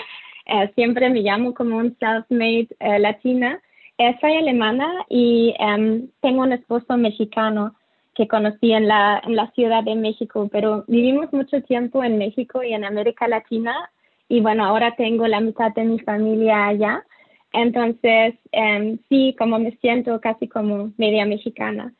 eh, 0.47 0.71
siempre 0.75 1.09
me 1.09 1.21
llamo 1.21 1.53
como 1.53 1.77
un 1.77 1.95
self-made 1.97 2.69
eh, 2.79 2.99
latina, 2.99 3.61
eh, 3.97 4.15
soy 4.21 4.37
alemana 4.37 5.05
y 5.09 5.55
em, 5.59 6.07
tengo 6.21 6.41
un 6.43 6.53
esposo 6.53 6.97
mexicano 6.97 7.75
que 8.15 8.27
conocí 8.27 8.71
en 8.71 8.87
la, 8.87 9.21
en 9.25 9.35
la 9.35 9.51
Ciudad 9.51 9.83
de 9.83 9.95
México, 9.95 10.49
pero 10.51 10.85
vivimos 10.87 11.31
mucho 11.33 11.61
tiempo 11.63 12.03
en 12.03 12.17
México 12.17 12.63
y 12.63 12.73
en 12.73 12.85
América 12.85 13.27
Latina 13.27 13.91
y 14.29 14.41
bueno, 14.41 14.65
ahora 14.65 14.95
tengo 14.95 15.27
la 15.27 15.39
mitad 15.39 15.73
de 15.73 15.83
mi 15.83 15.99
familia 15.99 16.67
allá. 16.67 17.05
Entonces, 17.53 18.35
em, 18.51 18.99
sí, 19.09 19.35
como 19.37 19.59
me 19.59 19.71
siento 19.77 20.19
casi 20.21 20.47
como 20.47 20.91
media 20.97 21.25
mexicana. 21.25 21.93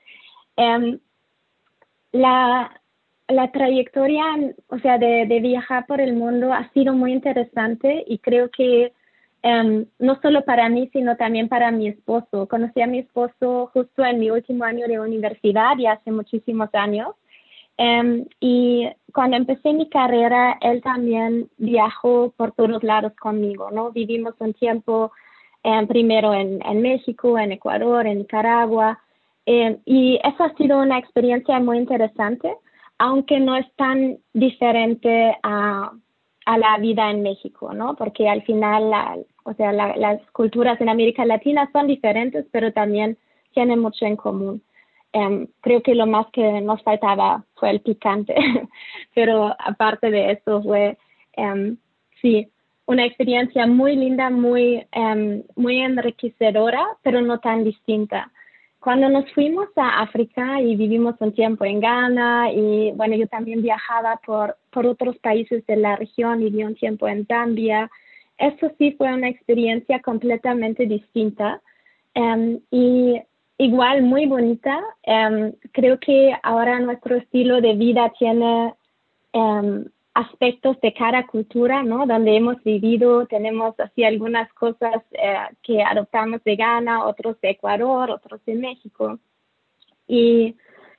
Em, 0.55 0.99
la, 2.11 2.76
la 3.27 3.51
trayectoria, 3.51 4.23
o 4.67 4.79
sea, 4.79 4.97
de, 4.97 5.25
de, 5.25 5.39
viajar 5.39 5.85
por 5.85 5.99
el 6.01 6.13
mundo 6.13 6.53
ha 6.53 6.69
sido 6.71 6.93
muy 6.93 7.11
interesante 7.11 8.03
y 8.07 8.19
creo 8.19 8.49
que 8.49 8.93
Em, 9.43 9.85
no 9.99 10.19
solo 10.21 10.43
para 10.43 10.67
mí, 10.67 10.89
sino 10.91 11.15
también 11.15 11.47
para 11.47 11.71
mi 11.71 11.87
esposo. 11.87 12.47
Conocí 12.47 12.81
a 12.81 12.87
mi 12.87 12.99
esposo 12.99 13.69
justo 13.73 14.03
en 14.03 14.19
mi 14.19 14.29
último 14.31 14.63
año 14.63 14.87
de 14.87 14.99
universidad, 14.99 15.77
ya 15.77 15.93
hace 15.93 16.11
muchísimos 16.11 16.69
años. 16.73 17.09
Em, 17.77 18.25
y 18.39 18.89
cuando 19.13 19.37
empecé 19.37 19.71
mi 19.73 19.87
carrera, 19.89 20.57
él 20.61 20.81
también 20.81 21.49
viajó 21.57 22.33
por 22.35 22.51
todos 22.53 22.83
lados 22.83 23.13
conmigo, 23.15 23.69
¿no? 23.71 23.91
Vivimos 23.91 24.33
un 24.39 24.53
tiempo 24.53 25.11
em, 25.63 25.87
primero 25.87 26.33
en, 26.33 26.59
en, 26.65 26.81
México, 26.81 27.37
en 27.37 27.51
Ecuador, 27.51 28.07
en 28.07 28.19
Nicaragua, 28.19 28.99
y 29.85 30.19
eso 30.23 30.43
ha 30.43 30.53
sido 30.55 30.79
una 30.81 30.97
experiencia 30.99 31.57
muy 31.61 31.77
interesante, 31.77 32.53
aunque 32.97 33.39
no 33.39 33.55
es 33.55 33.65
tan 33.75 34.17
diferente 34.33 35.37
a, 35.43 35.91
a 36.45 36.57
la 36.57 36.77
vida 36.77 37.11
en 37.11 37.23
México, 37.23 37.73
¿no? 37.73 37.95
Porque 37.95 38.29
al 38.29 38.41
final 38.43 38.89
la, 38.89 39.17
o 39.43 39.53
sea, 39.53 39.71
las 39.71 40.19
culturas 40.31 40.79
en 40.81 40.89
América 40.89 41.25
Latina 41.25 41.69
son 41.71 41.87
diferentes, 41.87 42.45
pero 42.51 42.73
también 42.73 43.17
tienen 43.53 43.79
mucho 43.79 44.05
en 44.05 44.15
común. 44.15 44.61
Em, 45.13 45.47
creo 45.61 45.81
que 45.81 45.95
lo 45.95 46.05
más 46.05 46.27
que 46.31 46.61
nos 46.61 46.83
faltaba 46.83 47.43
fue 47.55 47.69
el 47.69 47.81
picante, 47.81 48.35
pero 49.15 49.55
aparte 49.57 50.11
de 50.11 50.31
eso 50.31 50.61
fue, 50.61 50.97
um, 51.37 51.77
sí, 52.21 52.51
una 52.85 53.05
experiencia 53.05 53.67
muy 53.67 53.95
linda, 53.95 54.29
muy, 54.29 54.85
um, 54.95 55.43
muy 55.55 55.79
enriquecedora, 55.79 56.85
pero 57.03 57.21
no 57.21 57.39
tan 57.39 57.63
distinta. 57.63 58.31
Cuando 58.87 59.09
nos 59.09 59.29
fuimos 59.33 59.67
a 59.75 59.99
África 59.99 60.61
y 60.61 60.77
vivimos 60.77 61.15
un 61.19 61.33
tiempo 61.33 61.65
en 61.65 61.81
Ghana 61.81 62.53
y 62.53 62.93
bueno, 62.93 63.17
yo 63.17 63.27
también 63.27 63.61
viajaba 63.61 64.21
por, 64.25 64.55
por 64.71 64.85
otros 64.85 65.17
países 65.17 65.67
de 65.67 65.75
la 65.75 65.97
región, 65.97 66.39
viví 66.39 66.63
un 66.63 66.73
tiempo 66.73 67.05
en 67.05 67.27
Zambia, 67.27 67.91
eso 68.37 68.71
sí 68.77 68.93
fue 68.93 69.13
una 69.13 69.27
experiencia 69.27 70.01
completamente 70.01 70.85
distinta 70.85 71.61
em, 72.13 72.61
y 72.71 73.21
igual 73.57 74.03
muy 74.03 74.25
bonita. 74.25 74.81
Em, 75.03 75.51
creo 75.73 75.99
que 75.99 76.33
ahora 76.41 76.79
nuestro 76.79 77.17
estilo 77.17 77.59
de 77.59 77.73
vida 77.73 78.13
tiene 78.17 78.73
em, 79.33 79.83
aspectos 80.17 80.79
de 80.81 80.93
cada 80.93 81.27
cultura, 81.27 81.83
¿no? 81.83 82.05
Donde 82.05 82.35
hemos 82.35 82.63
vivido, 82.63 83.27
tenemos 83.27 83.79
así 83.79 84.03
algunas 84.03 84.51
cosas 84.53 85.03
eh, 85.11 85.37
que 85.61 85.83
adoptamos 85.83 86.43
de 86.43 86.55
Ghana, 86.55 87.05
otros 87.05 87.39
de 87.41 87.51
Ecuador, 87.51 88.09
otros 88.11 88.43
de 88.45 88.55
México. 88.55 89.19
Y 90.07 90.55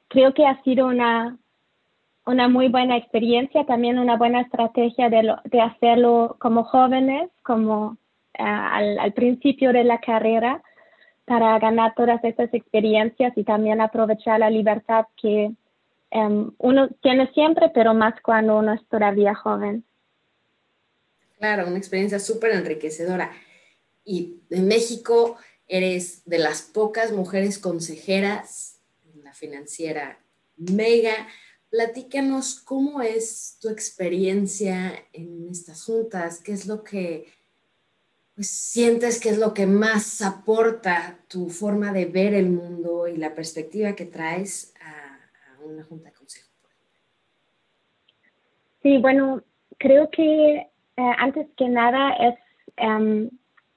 creo 0.09 0.35
que 0.35 0.47
ha 0.47 0.63
sido 0.63 0.87
una 0.87 1.37
una 2.29 2.47
muy 2.47 2.69
buena 2.69 2.99
experiencia, 2.99 3.65
también 3.65 3.99
una 3.99 4.19
buena 4.19 4.43
estrategia 4.43 5.09
de, 5.09 5.35
de 5.45 5.61
hacerlo 5.63 6.37
como 6.39 6.63
jóvenes, 6.63 7.31
como 7.43 7.97
eh, 8.35 8.43
al, 8.45 9.13
principio 9.15 9.73
de 9.73 9.83
la 9.83 9.99
carrera, 9.99 10.63
para 11.25 11.59
ganar 11.59 11.95
todas 11.95 12.23
estas 12.23 12.53
experiencias 12.53 13.33
y 13.37 13.45
también 13.45 13.81
aprovechar 13.81 14.41
la 14.41 14.51
libertad 14.51 15.07
que 15.17 15.53
em, 16.11 16.51
uno 16.59 16.89
tiene 17.03 17.31
siempre, 17.33 17.71
pero 17.75 17.95
más 17.95 18.15
cuando 18.23 18.59
uno 18.59 18.75
es 18.75 18.87
todavía 18.89 19.35
joven. 19.35 19.85
Claro, 21.39 21.69
una 21.69 21.79
experiencia 21.79 22.19
súper 22.19 22.53
enriquecedora. 22.53 23.31
Y 24.05 24.41
en 24.51 24.67
México 24.67 25.37
eres 25.67 26.25
de 26.25 26.39
las 26.39 26.63
pocas 26.63 27.13
mujeres 27.13 27.59
consejeras 27.59 28.81
en 29.15 29.23
la 29.25 29.33
financiera 29.33 30.19
Mega 30.57 31.29
platícanos 31.71 32.61
cómo 32.61 33.03
es 33.03 33.59
tu 33.61 33.69
experiencia 33.69 35.05
en 35.13 35.49
estas 35.51 35.85
juntas, 35.85 36.41
qué 36.41 36.53
es 36.53 36.67
lo 36.67 36.83
que 36.83 37.27
pues, 38.35 38.49
sientes 38.49 39.21
que 39.21 39.31
es 39.31 39.39
lo 39.39 39.55
que 39.55 39.67
más 39.67 40.23
aporta 40.23 41.19
tu 41.29 41.51
forma 41.51 41.93
de 41.93 42.07
ver 42.07 42.35
el 42.35 42.49
mundo 42.49 43.07
y 43.07 43.17
la 43.17 43.35
perspectiva 43.35 43.95
que 43.95 44.07
traes 44.07 44.73
a, 44.81 45.08
una 45.69 45.85
junta 45.85 46.09
de 46.09 46.15
consejo. 46.15 46.49
Sí, 48.83 48.99
bueno, 48.99 49.43
creo 49.79 50.11
que 50.11 50.57
eh, 50.57 50.69
antes 51.19 51.49
que 51.57 51.69
nada 51.69 52.13
es 52.13 52.35
em, 52.77 53.31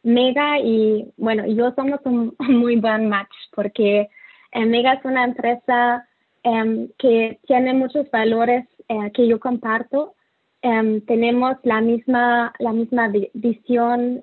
Mega 0.04 0.60
y 0.60 1.12
bueno, 1.18 1.46
yo 1.46 1.72
somos 1.76 2.00
un 2.06 2.36
muy 2.40 2.78
buen 2.78 3.10
match 3.10 3.34
porque 3.54 4.10
eh, 4.52 4.66
Mega 4.66 4.94
es 4.94 5.06
una 5.06 5.24
empresa 5.24 6.08
Em, 6.44 6.90
que 6.98 7.40
tiene 7.46 7.74
muchos 7.74 8.10
valores 8.10 8.66
eh, 8.88 9.12
que 9.14 9.28
yo 9.28 9.40
comparto. 9.40 10.16
Em, 10.64 11.02
tenemos 11.02 11.58
la 11.64 11.82
misma, 11.82 12.54
la 12.60 12.74
misma 12.74 13.12
visión 13.34 14.22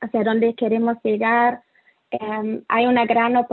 hacia 0.00 0.24
dónde 0.24 0.54
queremos 0.54 0.96
llegar. 1.02 1.62
Hay 2.68 2.86
una 2.86 3.04
gran 3.04 3.36
eh, 3.36 3.44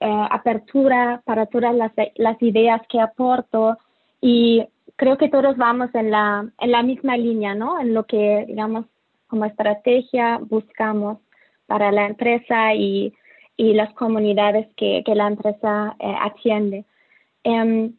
apertura 0.00 1.22
para 1.24 1.46
todas 1.46 1.74
las, 1.74 2.42
ideas 2.42 2.82
que 2.88 3.00
aporto 3.00 3.78
y 4.20 4.66
creo 4.96 5.16
que 5.16 5.28
todos 5.28 5.56
vamos 5.56 5.94
en 5.94 6.10
la, 6.10 6.46
en 6.58 6.70
la 6.70 6.82
misma 6.82 7.16
línea, 7.16 7.54
¿no? 7.54 7.80
En 7.80 7.94
lo 7.94 8.04
que, 8.04 8.44
digamos, 8.46 8.86
como 9.26 9.44
estrategia 9.46 10.38
buscamos 10.38 11.18
para 11.66 11.90
la 11.90 12.06
empresa 12.06 12.74
y, 12.74 13.14
y 13.56 13.72
las 13.72 13.92
comunidades 13.94 14.68
que, 14.76 15.02
que 15.06 15.14
la 15.14 15.28
empresa 15.28 15.96
eh, 15.98 16.14
atiende. 16.20 16.84
Em, 17.44 17.94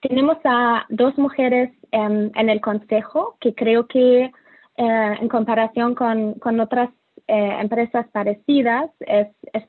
tenemos 0.00 0.38
a 0.44 0.86
dos 0.88 1.16
mujeres 1.18 1.70
em, 1.90 2.30
en 2.34 2.48
el 2.48 2.60
consejo 2.60 3.36
que 3.40 3.54
creo 3.54 3.86
que 3.86 4.24
eh, 4.24 5.16
en 5.20 5.28
comparación 5.28 5.94
con, 5.94 6.34
con 6.34 6.60
otras 6.60 6.90
eh, 7.28 7.56
empresas 7.60 8.06
parecidas 8.12 8.90
es, 9.00 9.28
es 9.52 9.64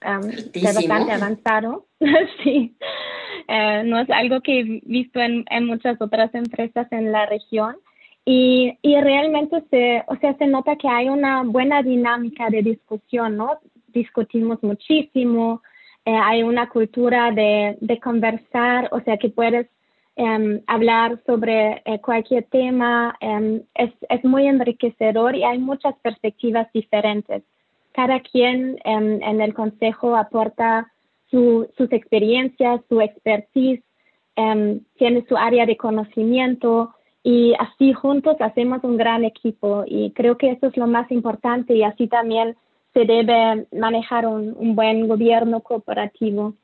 em, 0.00 0.62
bastante 0.62 1.12
avanzado. 1.12 1.86
sí, 2.42 2.76
eh, 3.48 3.82
no 3.84 3.98
es 4.00 4.10
algo 4.10 4.40
que 4.40 4.60
he 4.60 4.80
visto 4.84 5.20
en, 5.20 5.44
en, 5.50 5.66
muchas 5.66 6.00
otras 6.00 6.34
empresas 6.34 6.86
en 6.92 7.12
la 7.12 7.26
región. 7.26 7.76
y, 8.24 8.78
y 8.82 9.00
realmente 9.00 9.62
se, 9.70 10.02
o 10.06 10.16
sea, 10.16 10.34
se 10.38 10.46
nota 10.46 10.76
que 10.76 10.88
hay 10.88 11.08
una 11.08 11.42
buena 11.42 11.82
dinámica 11.82 12.48
de 12.48 12.62
discusión, 12.62 13.36
¿no? 13.36 13.58
Discutimos 13.88 14.62
muchísimo, 14.62 15.62
eh, 16.06 16.14
hay 16.14 16.42
una 16.42 16.68
cultura 16.68 17.30
de, 17.30 17.78
de, 17.80 17.98
conversar, 17.98 18.88
o 18.92 19.00
sea, 19.00 19.16
que 19.16 19.30
puedes 19.30 19.68
em, 20.16 20.60
hablar 20.66 21.20
sobre 21.26 21.82
eh, 21.84 22.00
cualquier 22.00 22.44
tema, 22.44 23.16
em, 23.20 23.62
es, 23.74 23.92
es, 24.08 24.24
muy 24.24 24.46
enriquecedor 24.46 25.34
y 25.34 25.44
hay 25.44 25.58
muchas 25.58 25.94
perspectivas 26.02 26.68
diferentes. 26.72 27.42
Cada 27.92 28.20
quien 28.20 28.78
em, 28.84 29.22
en 29.22 29.40
el 29.40 29.54
consejo 29.54 30.16
aporta 30.16 30.92
su, 31.30 31.68
sus 31.76 31.90
experiencias, 31.92 32.80
su 32.88 33.00
expertise, 33.00 33.82
tiene 34.96 35.24
su 35.28 35.36
área 35.36 35.64
de 35.64 35.76
conocimiento 35.76 36.92
y 37.22 37.54
así 37.58 37.94
juntos 37.94 38.36
hacemos 38.40 38.84
un 38.84 38.96
gran 38.96 39.24
equipo 39.24 39.84
y 39.86 40.10
creo 40.10 40.36
que 40.36 40.50
eso 40.50 40.66
es 40.66 40.76
lo 40.76 40.86
más 40.86 41.10
importante 41.10 41.74
y 41.74 41.82
así 41.82 42.06
también 42.06 42.56
se 42.92 43.06
debe 43.06 43.66
manejar 43.72 44.26
un, 44.26 44.76
buen 44.76 45.08
gobierno 45.08 45.60
cooperativo. 45.60 46.54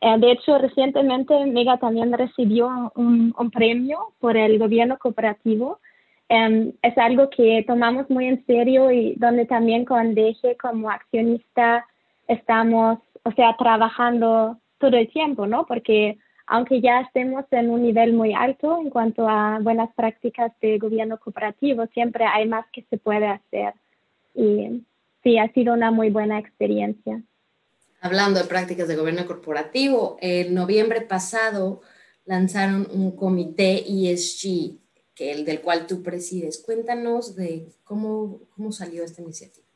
Eh, 0.00 0.18
de 0.18 0.32
hecho, 0.32 0.58
recientemente 0.58 1.34
Mega 1.46 1.78
también 1.78 2.12
recibió 2.12 2.92
un, 2.94 3.34
premio 3.52 4.12
por 4.20 4.36
el 4.36 4.58
gobierno 4.58 4.98
cooperativo. 4.98 5.80
Em, 6.28 6.72
es 6.82 6.96
algo 6.98 7.30
que 7.30 7.64
tomamos 7.66 8.08
muy 8.10 8.26
en 8.26 8.44
serio 8.46 8.90
y 8.90 9.14
donde 9.16 9.46
también 9.46 9.84
con 9.84 10.14
DG 10.14 10.56
como 10.60 10.90
accionista 10.90 11.86
estamos, 12.28 12.98
o 13.24 13.32
sea, 13.32 13.56
trabajando 13.56 14.58
todo 14.78 14.96
el 14.96 15.08
tiempo, 15.08 15.46
¿no? 15.46 15.66
Porque 15.66 16.18
aunque 16.46 16.80
ya 16.80 17.00
estemos 17.00 17.44
en 17.50 17.70
un 17.70 17.82
nivel 17.82 18.12
muy 18.14 18.34
alto 18.34 18.78
en 18.80 18.90
cuanto 18.90 19.28
a 19.28 19.58
buenas 19.60 19.92
prácticas 19.94 20.52
de 20.60 20.78
gobierno 20.78 21.18
cooperativo, 21.18 21.86
siempre 21.88 22.24
hay 22.24 22.46
más 22.46 22.66
que 22.72 22.82
se 22.90 22.98
puede 22.98 23.26
hacer. 23.26 23.74
Y 24.34 24.82
sí, 25.22 25.38
ha 25.38 25.52
sido 25.52 25.74
una 25.74 25.90
muy 25.90 26.10
buena 26.10 26.38
experiencia. 26.38 27.22
Hablando 28.00 28.40
de 28.40 28.46
prácticas 28.46 28.88
de 28.88 28.96
gobierno 28.96 29.26
corporativo, 29.26 30.16
en 30.20 30.54
noviembre 30.54 31.00
pasado 31.00 31.80
lanzaron 32.26 32.86
un 32.92 33.16
comité 33.16 33.84
ESG, 33.88 34.78
que 35.14 35.32
el 35.32 35.44
del 35.44 35.60
cual 35.60 35.86
tú 35.86 36.02
presides. 36.02 36.62
Cuéntanos 36.64 37.34
de 37.34 37.68
cómo, 37.84 38.40
cómo 38.54 38.70
salió 38.70 39.02
esta 39.02 39.22
iniciativa. 39.22 39.66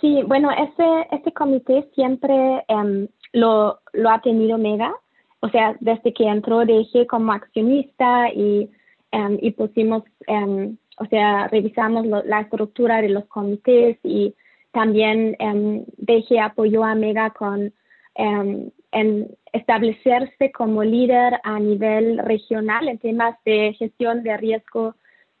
Sí, 0.00 0.22
bueno, 0.26 0.50
este, 0.50 1.16
este 1.16 1.32
comité 1.32 1.90
siempre 1.94 2.64
em, 2.68 3.08
lo, 3.32 3.80
lo 3.92 4.10
ha 4.10 4.20
tenido 4.22 4.58
Mega, 4.58 4.94
o 5.40 5.48
sea, 5.50 5.76
desde 5.80 6.14
que 6.14 6.24
entró 6.24 6.64
dije 6.64 7.06
como 7.06 7.32
accionista 7.32 8.32
y, 8.32 8.70
um, 9.12 9.36
y 9.40 9.50
pusimos, 9.50 10.04
um, 10.28 10.76
o 10.98 11.06
sea, 11.06 11.48
revisamos 11.48 12.06
la 12.06 12.40
estructura 12.40 13.02
de 13.02 13.10
los 13.10 13.26
comités 13.26 13.98
y 14.02 14.34
también 14.74 15.36
DG 15.96 16.38
apoyó 16.40 16.84
a 16.84 16.94
Mega 16.94 17.30
con 17.30 17.72
en 18.16 19.28
establecerse 19.52 20.52
como 20.52 20.84
líder 20.84 21.40
a 21.42 21.58
nivel 21.58 22.18
regional 22.18 22.88
en 22.88 22.98
temas 22.98 23.36
de 23.44 23.74
gestión 23.78 24.22
de 24.22 24.36
riesgos 24.36 24.94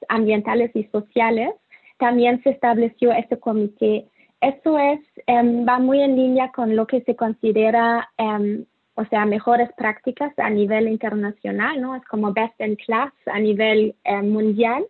ambientales 0.08 0.70
y 0.74 0.84
sociales. 0.84 1.50
También 1.98 2.42
se 2.42 2.50
estableció 2.50 3.12
este 3.12 3.38
comité 3.38 4.06
eso 4.44 4.78
es, 4.78 5.00
em, 5.26 5.66
va 5.66 5.78
muy 5.78 6.02
en 6.02 6.16
línea 6.16 6.52
con 6.52 6.76
lo 6.76 6.86
que 6.86 7.00
se 7.02 7.16
considera, 7.16 8.10
em, 8.18 8.66
o 8.94 9.04
sea, 9.06 9.24
mejores 9.24 9.70
prácticas 9.72 10.38
a 10.38 10.50
nivel 10.50 10.86
internacional, 10.88 11.80
¿no? 11.80 11.96
Es 11.96 12.04
como 12.04 12.32
best 12.32 12.60
in 12.60 12.76
class 12.76 13.12
a 13.26 13.38
nivel 13.38 13.94
em, 14.04 14.28
mundial. 14.30 14.84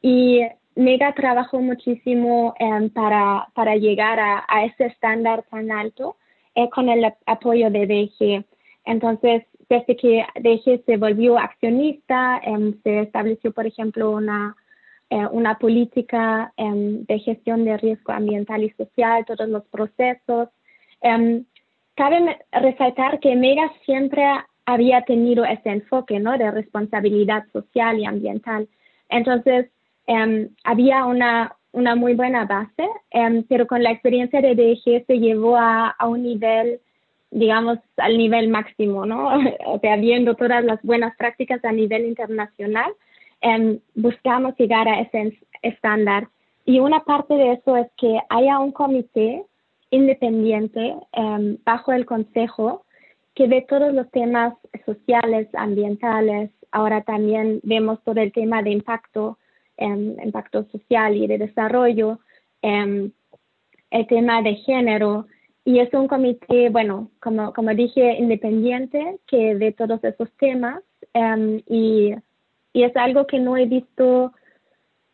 y 0.00 0.42
Mega 0.78 1.12
trabajó 1.12 1.60
muchísimo 1.60 2.54
para, 2.94 3.48
para 3.54 3.76
llegar 3.76 4.20
a, 4.20 4.44
a, 4.48 4.64
ese 4.64 4.86
estándar 4.86 5.44
tan 5.50 5.70
alto 5.70 6.16
eh, 6.54 6.68
con 6.70 6.88
el 6.88 7.12
apoyo 7.26 7.70
de 7.70 7.86
DG. 7.86 8.44
Entonces, 8.84 9.44
desde 9.68 9.96
que 9.96 10.24
DG 10.40 10.84
se 10.86 10.96
volvió 10.96 11.38
accionista, 11.38 12.40
se 12.82 13.00
estableció, 13.00 13.52
por 13.52 13.66
ejemplo, 13.66 14.10
una 14.10 14.56
eh, 15.10 15.26
una 15.30 15.58
política 15.58 16.52
em, 16.58 17.06
de 17.06 17.18
gestión 17.20 17.64
de 17.64 17.78
riesgo 17.78 18.12
ambiental 18.12 18.62
y 18.62 18.70
social, 18.72 19.24
todos 19.24 19.48
los 19.48 19.64
procesos. 19.68 20.50
Em, 21.00 21.46
cabe 21.94 22.38
resaltar 22.52 23.18
que 23.18 23.34
Mega 23.34 23.72
siempre 23.86 24.22
había 24.66 25.02
tenido 25.06 25.46
ese 25.46 25.70
enfoque 25.70 26.20
¿no? 26.20 26.36
de 26.36 26.50
responsabilidad 26.50 27.46
social 27.54 27.98
y 27.98 28.04
ambiental. 28.04 28.68
Entonces, 29.08 29.70
em, 30.08 30.48
había 30.64 31.04
una, 31.04 31.54
una 31.70 31.94
muy 31.94 32.14
buena 32.14 32.44
base, 32.44 32.88
pero 33.48 33.68
con 33.68 33.84
la 33.84 33.92
experiencia 33.92 34.40
de 34.40 34.56
DG 34.56 35.06
se 35.06 35.18
llevó 35.20 35.56
a, 35.56 35.90
a 35.90 36.08
un 36.08 36.24
nivel 36.24 36.80
digamos, 37.30 37.78
al 37.98 38.16
nivel 38.16 38.48
máximo, 38.48 39.04
¿no? 39.04 39.28
O 39.66 39.78
sea, 39.80 39.96
viendo 39.96 40.34
todas 40.34 40.64
las 40.64 40.82
buenas 40.82 41.14
prácticas 41.16 41.62
a 41.64 41.72
nivel 41.72 42.06
internacional, 42.06 42.90
Em, 43.40 43.78
buscamos 43.94 44.56
llegar 44.58 44.88
a 44.88 45.00
ese 45.00 45.38
estándar. 45.62 46.28
Y 46.64 46.80
una 46.80 47.04
parte 47.04 47.34
de 47.34 47.52
eso 47.52 47.76
es 47.76 47.86
que 47.96 48.20
haya 48.28 48.58
un 48.58 48.72
comité 48.72 49.44
independiente 49.90 50.94
bajo 51.64 51.92
el 51.92 52.04
Consejo 52.04 52.84
que 53.34 53.46
ve 53.46 53.64
todos 53.66 53.94
los 53.94 54.10
temas 54.10 54.54
sociales, 54.84 55.48
ambientales. 55.54 56.50
Ahora 56.72 57.02
también 57.02 57.60
vemos 57.62 58.02
todo 58.04 58.20
el 58.20 58.32
tema 58.32 58.62
de 58.62 58.70
impacto, 58.70 59.38
impacto 59.78 60.64
social 60.64 61.16
y 61.16 61.26
de 61.26 61.38
desarrollo, 61.38 62.20
el 62.62 63.12
tema 64.08 64.42
de 64.42 64.54
género. 64.56 65.26
Y 65.64 65.80
es 65.80 65.92
un 65.92 66.08
comité, 66.08 66.70
bueno, 66.70 67.10
como, 67.20 67.52
como 67.52 67.74
dije, 67.74 68.16
independiente 68.18 69.18
que 69.26 69.54
ve 69.54 69.72
todos 69.72 70.02
esos 70.02 70.30
temas 70.38 70.82
y 71.66 72.14
y 72.72 72.84
es 72.84 72.96
algo 72.96 73.26
que 73.26 73.38
no 73.38 73.56
he 73.56 73.66
visto, 73.66 74.32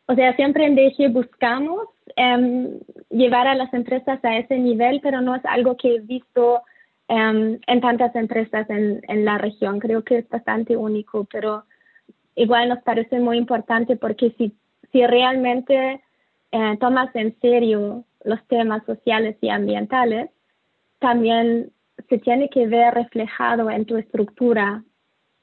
o 0.06 0.14
sea, 0.14 0.36
siempre 0.36 0.66
en 0.66 0.74
DG 0.74 1.10
buscamos 1.10 1.88
em, 2.16 2.78
llevar 3.10 3.46
a 3.46 3.54
las 3.54 3.72
empresas 3.72 4.22
a 4.24 4.36
ese 4.36 4.58
nivel, 4.58 5.00
pero 5.02 5.20
no 5.20 5.34
es 5.34 5.44
algo 5.44 5.76
que 5.76 5.96
he 5.96 6.00
visto 6.00 6.60
em, 7.08 7.58
en 7.66 7.80
tantas 7.80 8.14
empresas 8.16 8.68
en, 8.68 9.00
en 9.08 9.24
la 9.24 9.38
región. 9.38 9.78
Creo 9.78 10.04
que 10.04 10.18
es 10.18 10.28
bastante 10.28 10.76
único, 10.76 11.26
pero 11.32 11.64
igual 12.36 12.68
nos 12.68 12.82
parece 12.82 13.18
muy 13.20 13.38
importante 13.38 13.96
porque 13.96 14.34
si, 14.38 14.52
si 14.92 15.06
realmente 15.06 16.02
eh, 16.52 16.76
tomas 16.80 17.14
en 17.14 17.38
serio 17.40 18.04
los 18.24 18.42
temas 18.48 18.84
sociales 18.86 19.36
y 19.40 19.48
ambientales, 19.48 20.30
también 20.98 21.72
se 22.08 22.18
tiene 22.18 22.48
que 22.48 22.66
ver 22.66 22.94
reflejado 22.94 23.70
en 23.70 23.84
tu 23.84 23.96
estructura 23.96 24.82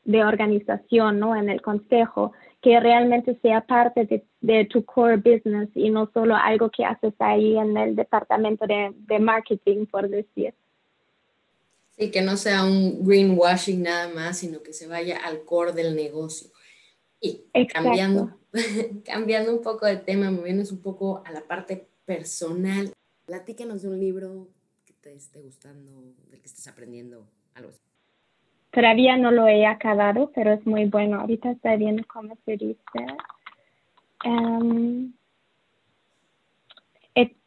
de 0.04 0.24
organización, 0.24 1.20
¿no? 1.20 1.36
En 1.36 1.50
el 1.50 1.62
consejo, 1.62 2.34
que 2.62 2.80
realmente 2.80 3.38
sea 3.42 3.62
parte 3.62 4.26
de, 4.42 4.66
tu 4.66 4.84
core 4.86 5.18
business 5.18 5.70
y 5.76 5.90
no 5.90 6.10
solo 6.14 6.36
algo 6.36 6.70
que 6.70 6.86
haces 6.86 7.14
ahí 7.20 7.58
en 7.58 7.78
el 7.78 7.96
departamento 7.96 8.66
de, 8.66 8.92
de, 8.96 9.20
marketing, 9.20 9.86
por 9.86 10.10
decir. 10.10 10.54
Sí, 11.92 12.10
que 12.10 12.22
no 12.22 12.38
sea 12.38 12.64
un 12.64 13.06
greenwashing 13.06 13.84
nada 13.84 14.10
más, 14.10 14.40
sino 14.40 14.62
que 14.64 14.74
se 14.74 14.88
vaya 14.88 15.20
al 15.24 15.44
core 15.44 15.74
del 15.74 15.96
negocio. 15.96 16.50
Y 17.22 17.68
cambiando, 17.68 18.38
cambiando 19.06 19.54
un 19.54 19.62
poco 19.62 19.86
de 19.86 19.98
tema, 19.98 20.32
moviéndonos 20.32 20.72
un 20.72 20.82
poco 20.82 21.22
a 21.26 21.32
la 21.32 21.42
parte 21.42 21.88
personal. 22.06 22.92
Platícanos 23.26 23.84
de 23.84 23.90
un 23.90 24.00
libro 24.00 24.48
que 24.86 24.94
te 24.94 25.14
esté 25.14 25.40
gustando, 25.40 25.92
del 26.30 26.40
que 26.40 26.48
estés 26.48 26.68
aprendiendo 26.68 27.28
algo 27.54 27.70
así. 27.70 27.80
Todavía 28.72 29.18
no 29.18 29.32
lo 29.32 29.48
he 29.48 29.66
acabado, 29.66 30.32
pero 30.34 30.54
es 30.54 30.66
muy 30.66 30.86
bueno. 30.86 31.20
Ahorita 31.20 31.52
estoy 31.52 31.78
viendo 31.78 32.04
cómo 32.08 32.38
se 32.46 32.58
dice. 32.58 32.80
Um, 34.26 35.14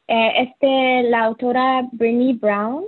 este, 0.07 1.03
la 1.05 1.25
autora 1.25 1.89
Brené 1.93 2.35
Brown 2.35 2.85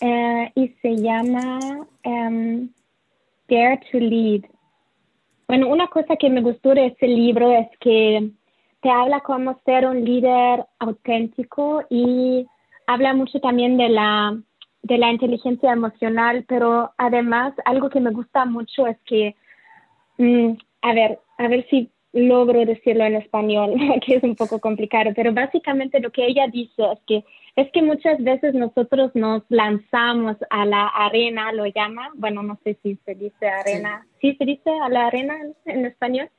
eh, 0.00 0.52
y 0.54 0.68
se 0.80 0.96
llama 0.96 1.58
um, 2.04 2.68
Dare 3.48 3.80
to 3.90 3.98
Lead. 3.98 4.44
Bueno, 5.48 5.68
una 5.68 5.86
cosa 5.88 6.16
que 6.16 6.28
me 6.28 6.42
gustó 6.42 6.74
de 6.74 6.88
este 6.88 7.08
libro 7.08 7.50
es 7.50 7.68
que 7.80 8.32
te 8.82 8.90
habla 8.90 9.20
cómo 9.20 9.58
ser 9.64 9.86
un 9.86 10.04
líder 10.04 10.66
auténtico 10.78 11.84
y 11.88 12.46
habla 12.86 13.14
mucho 13.14 13.40
también 13.40 13.78
de 13.78 13.88
la 13.88 14.38
de 14.82 14.98
la 14.98 15.10
inteligencia 15.10 15.72
emocional, 15.72 16.44
pero 16.46 16.92
además 16.98 17.54
algo 17.64 17.88
que 17.88 18.00
me 18.00 18.10
gusta 18.10 18.44
mucho 18.44 18.86
es 18.86 18.98
que, 19.06 19.34
mm, 20.18 20.52
a 20.82 20.92
ver, 20.92 21.18
a 21.38 21.48
ver 21.48 21.66
si 21.70 21.90
logro 22.12 22.64
decirlo 22.64 23.04
en 23.04 23.16
español, 23.16 23.74
que 24.06 24.16
es 24.16 24.22
un 24.22 24.34
poco 24.34 24.60
complicado, 24.60 25.10
pero 25.14 25.32
básicamente 25.32 26.00
lo 26.00 26.10
que 26.10 26.26
ella 26.26 26.46
dice 26.48 26.82
es 26.92 26.98
que 27.06 27.24
es 27.56 27.68
que 27.72 27.82
muchas 27.82 28.22
veces 28.22 28.54
nosotros 28.54 29.10
nos 29.14 29.42
lanzamos 29.48 30.36
a 30.48 30.64
la 30.64 30.86
arena, 30.86 31.50
lo 31.50 31.66
llama, 31.66 32.10
bueno, 32.14 32.44
no 32.44 32.56
sé 32.62 32.78
si 32.84 32.96
se 33.04 33.16
dice 33.16 33.48
arena, 33.48 34.06
sí, 34.20 34.36
se 34.36 34.44
dice 34.44 34.70
a 34.70 34.88
la 34.88 35.08
arena 35.08 35.34
en, 35.64 35.84
español. 35.84 36.30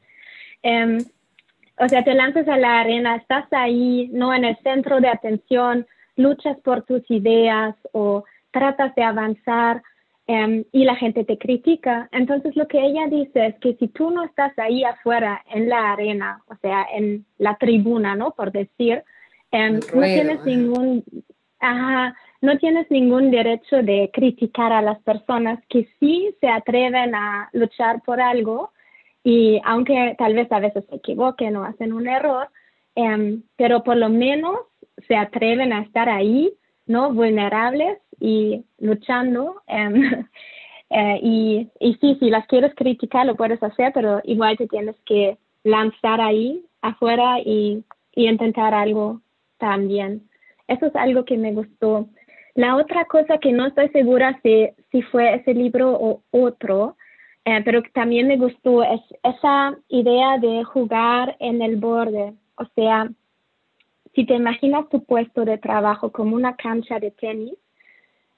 Em, 0.64 1.00
o 1.78 1.90
sea, 1.90 2.06
te 2.06 2.14
lanzas 2.14 2.48
a 2.48 2.56
la 2.56 2.80
arena, 2.80 3.18
estás 3.18 3.52
ahí, 3.52 4.10
no 4.14 4.34
en 4.34 4.46
el 4.46 4.58
centro 4.60 5.02
de 5.02 5.10
atención, 5.10 5.86
luchas 6.16 6.58
por 6.62 6.84
tus 6.84 7.04
ideas 7.12 7.76
o 7.92 8.24
tratas 8.52 8.96
de 8.96 9.04
avanzar 9.04 9.84
em, 10.30 10.64
y 10.72 10.86
la 10.86 10.96
gente 10.96 11.24
te 11.24 11.38
critica. 11.38 12.08
Entonces, 12.12 12.56
lo 12.56 12.68
que 12.68 12.80
ella 12.80 13.08
dice 13.08 13.48
es 13.48 13.56
que 13.60 13.74
si 13.76 13.88
tú 13.88 14.12
no 14.12 14.24
estás 14.24 14.58
ahí 14.60 14.84
afuera 14.84 15.44
en 15.54 15.68
la 15.68 15.92
arena, 15.92 16.44
o 16.48 16.56
sea, 16.62 16.86
en 16.94 17.26
la 17.38 17.58
tribuna, 17.58 18.16
¿no? 18.16 18.32
Por 18.32 18.52
decir, 18.52 19.04
Em, 19.52 19.80
no 19.94 20.02
tienes 20.02 20.46
ningún, 20.46 21.04
no 22.42 22.58
tienes 22.60 22.90
ningún 22.92 23.32
derecho 23.32 23.82
de 23.82 24.10
criticar 24.14 24.72
a 24.72 24.82
las 24.82 25.00
personas 25.02 25.60
que 25.70 25.88
sí 26.00 26.36
se 26.40 26.48
atreven 26.48 27.16
a 27.16 27.50
luchar 27.54 28.02
por 28.04 28.22
algo 28.22 28.72
y 29.24 29.60
aunque 29.66 30.16
tal 30.18 30.36
vez 30.36 30.52
a 30.52 30.60
veces 30.60 30.86
se 30.90 30.96
equivoquen 30.96 31.56
o 31.56 31.64
hacen 31.64 31.94
un 31.94 32.08
error, 32.08 32.50
em, 32.96 33.44
pero 33.58 33.84
por 33.84 33.98
lo 33.98 34.10
menos 34.10 34.58
se 35.08 35.16
atreven 35.16 35.74
a 35.74 35.82
estar 35.82 36.10
ahí, 36.10 36.54
¿no? 36.90 37.14
Vulnerables 37.14 38.00
y 38.20 38.66
luchando. 38.80 39.62
Em, 39.68 40.26
eh, 40.90 41.20
y, 41.22 41.70
y 41.80 41.94
sí, 42.02 42.18
si 42.20 42.30
las 42.30 42.46
quieres 42.48 42.74
criticar, 42.76 43.26
lo 43.26 43.36
puedes 43.36 43.62
hacer, 43.64 43.92
pero 43.94 44.20
igual 44.26 44.58
te 44.58 44.68
tienes 44.68 44.96
que 45.06 45.38
lanzar 45.64 46.20
ahí 46.20 46.66
afuera 46.82 47.40
y, 47.40 47.84
y 48.16 48.28
intentar 48.28 48.74
algo 48.74 49.22
también. 49.60 50.28
Eso 50.68 50.88
es 50.88 50.96
algo 50.96 51.26
que 51.26 51.38
me 51.38 51.54
gustó. 51.54 52.10
La 52.56 52.76
otra 52.76 53.06
cosa 53.06 53.38
que 53.38 53.52
no 53.52 53.68
estoy 53.68 53.90
segura 53.90 54.40
si, 54.42 54.70
si 54.92 55.04
fue 55.04 55.36
ese 55.36 55.54
libro 55.54 55.92
o 55.94 56.24
otro, 56.32 56.98
eh, 57.46 57.62
pero 57.64 57.84
que 57.84 57.92
también 57.92 58.28
me 58.28 58.38
gustó 58.38 58.84
es 58.84 59.02
esa 59.24 59.78
idea 59.90 60.40
de 60.40 60.64
jugar 60.64 61.38
en 61.40 61.62
el 61.62 61.78
borde. 61.78 62.34
O 62.56 62.66
sea, 62.76 63.10
si 64.20 64.26
te 64.26 64.36
imaginas 64.36 64.90
tu 64.90 65.02
puesto 65.06 65.46
de 65.46 65.58
trabajo 65.58 66.12
como 66.12 66.36
una 66.36 66.58
cancha 66.58 67.00
de 67.00 67.10
tenis, 67.10 67.54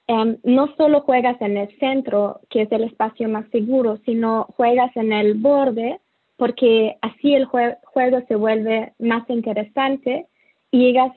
em, 0.06 0.36
no 0.44 0.72
solo 0.76 1.00
juegas 1.00 1.40
en 1.40 1.56
el 1.56 1.76
centro, 1.80 2.38
que 2.50 2.62
es 2.62 2.70
el 2.70 2.84
espacio 2.84 3.28
más 3.28 3.48
seguro, 3.50 3.98
sino 4.04 4.44
juegas 4.56 4.96
en 4.96 5.12
el 5.12 5.34
borde, 5.34 5.98
porque 6.36 6.98
así 7.02 7.34
el 7.34 7.46
juego 7.46 8.20
se 8.28 8.36
vuelve 8.36 8.92
más 9.00 9.28
interesante 9.28 10.28
y 10.70 10.78
llegas 10.84 11.10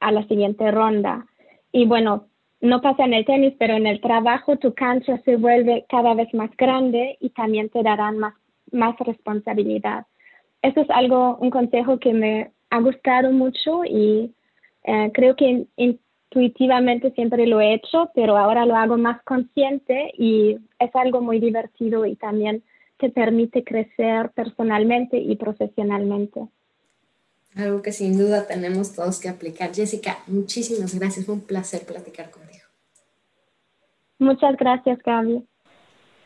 a 0.00 0.10
la 0.10 0.26
siguiente 0.26 0.68
ronda. 0.72 1.24
Y 1.70 1.86
bueno, 1.86 2.26
no 2.60 2.80
pasa 2.80 3.04
en 3.04 3.14
el 3.14 3.24
tenis, 3.24 3.54
pero 3.60 3.74
en 3.74 3.86
el 3.86 4.00
trabajo 4.00 4.56
tu 4.56 4.74
cancha 4.74 5.18
se 5.18 5.36
vuelve 5.36 5.84
cada 5.88 6.14
vez 6.14 6.34
más 6.34 6.50
grande 6.56 7.16
y 7.20 7.30
también 7.30 7.68
te 7.68 7.84
darán 7.84 8.18
más, 8.18 8.34
más 8.72 8.98
responsabilidad. 8.98 10.06
Eso 10.62 10.80
es 10.80 10.90
algo, 10.90 11.36
un 11.36 11.50
consejo 11.50 12.00
que 12.00 12.12
me 12.12 12.50
ha 12.70 12.80
gustado 12.80 13.32
mucho 13.32 13.84
y 13.84 14.32
eh, 14.84 15.10
creo 15.12 15.36
que 15.36 15.66
intuitivamente 15.76 17.10
siempre 17.12 17.46
lo 17.46 17.60
he 17.60 17.74
hecho, 17.74 18.10
pero 18.14 18.36
ahora 18.36 18.64
lo 18.64 18.76
hago 18.76 18.96
más 18.96 19.22
consciente 19.24 20.12
y 20.16 20.58
es 20.78 20.94
algo 20.94 21.20
muy 21.20 21.40
divertido 21.40 22.06
y 22.06 22.16
también 22.16 22.62
te 22.98 23.10
permite 23.10 23.64
crecer 23.64 24.30
personalmente 24.30 25.18
y 25.18 25.36
profesionalmente. 25.36 26.46
Algo 27.56 27.82
que 27.82 27.92
sin 27.92 28.16
duda 28.16 28.46
tenemos 28.46 28.94
todos 28.94 29.18
que 29.18 29.28
aplicar. 29.28 29.74
Jessica, 29.74 30.18
muchísimas 30.28 30.96
gracias. 30.96 31.26
Fue 31.26 31.34
un 31.34 31.40
placer 31.40 31.84
platicar 31.84 32.30
contigo. 32.30 32.64
Muchas 34.18 34.56
gracias, 34.56 34.98
Gaby. 35.02 35.44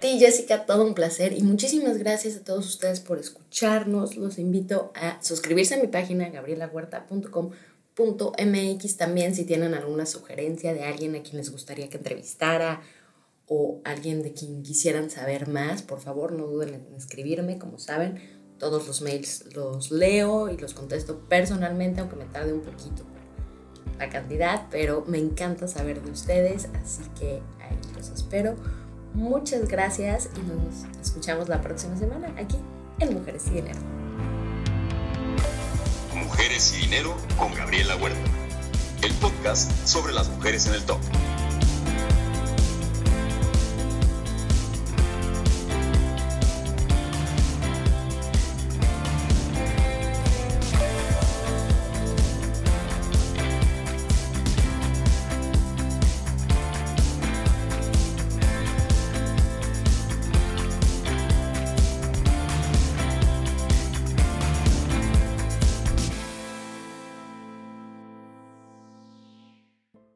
Sí, 0.05 0.19
Jessica, 0.19 0.67
todo 0.67 0.85
un 0.85 0.93
placer 0.93 1.33
y 1.33 1.43
muchísimas 1.43 1.97
gracias 1.97 2.37
a 2.37 2.45
todos 2.45 2.67
ustedes 2.67 3.01
por 3.01 3.19
escucharnos. 3.19 4.19
Los 4.19 4.39
invito 4.39 4.93
a 4.95 5.17
suscribirse 5.23 5.77
a 5.77 5.79
mi 5.79 5.87
página 5.87 6.29
gabrielahuerta.com.mx 6.29 8.97
también 8.99 9.35
si 9.35 9.47
tienen 9.47 9.73
alguna 9.73 10.05
sugerencia 10.05 10.75
de 10.75 10.85
alguien 10.85 11.17
a 11.17 11.23
quien 11.23 11.39
les 11.39 11.51
gustaría 11.51 11.89
que 11.89 11.97
entrevistara 11.97 12.83
o 13.47 13.81
alguien 13.85 14.23
de 14.23 14.35
quien 14.35 14.63
quisieran 14.63 15.09
saber 15.09 15.49
más, 15.49 15.81
por 15.81 16.03
favor 16.03 16.33
no 16.33 16.49
duden 16.49 16.75
en 16.75 16.95
escribirme, 16.95 17.59
como 17.59 17.79
saben 17.79 18.21
todos 18.59 18.87
los 18.87 19.01
mails 19.01 19.47
los 19.55 19.91
leo 19.91 20.51
y 20.51 20.59
los 20.59 20.75
contesto 20.75 21.21
personalmente, 21.31 22.03
aunque 22.03 22.17
me 22.17 22.27
tarde 22.27 22.53
un 22.53 22.61
poquito 22.61 23.07
la 23.99 24.11
cantidad, 24.11 24.67
pero 24.71 25.03
me 25.07 25.17
encanta 25.17 25.67
saber 25.67 26.03
de 26.03 26.11
ustedes, 26.11 26.69
así 26.75 27.05
que 27.19 27.41
ahí 27.59 27.79
los 27.97 28.11
espero. 28.11 28.84
Muchas 29.15 29.69
gracias 29.69 30.29
y 30.37 30.41
nos 30.41 31.01
escuchamos 31.01 31.49
la 31.49 31.61
próxima 31.61 31.97
semana 31.97 32.35
aquí 32.37 32.59
en 32.99 33.15
Mujeres 33.15 33.47
y 33.47 33.51
Dinero. 33.51 33.79
Mujeres 36.17 36.75
y 36.77 36.83
Dinero 36.83 37.17
con 37.39 37.55
Gabriela 37.55 37.95
Huerta, 37.95 38.19
el 39.03 39.13
podcast 39.15 39.71
sobre 39.87 40.13
las 40.13 40.29
mujeres 40.31 40.67
en 40.67 40.75
el 40.75 40.83
top. 40.83 40.99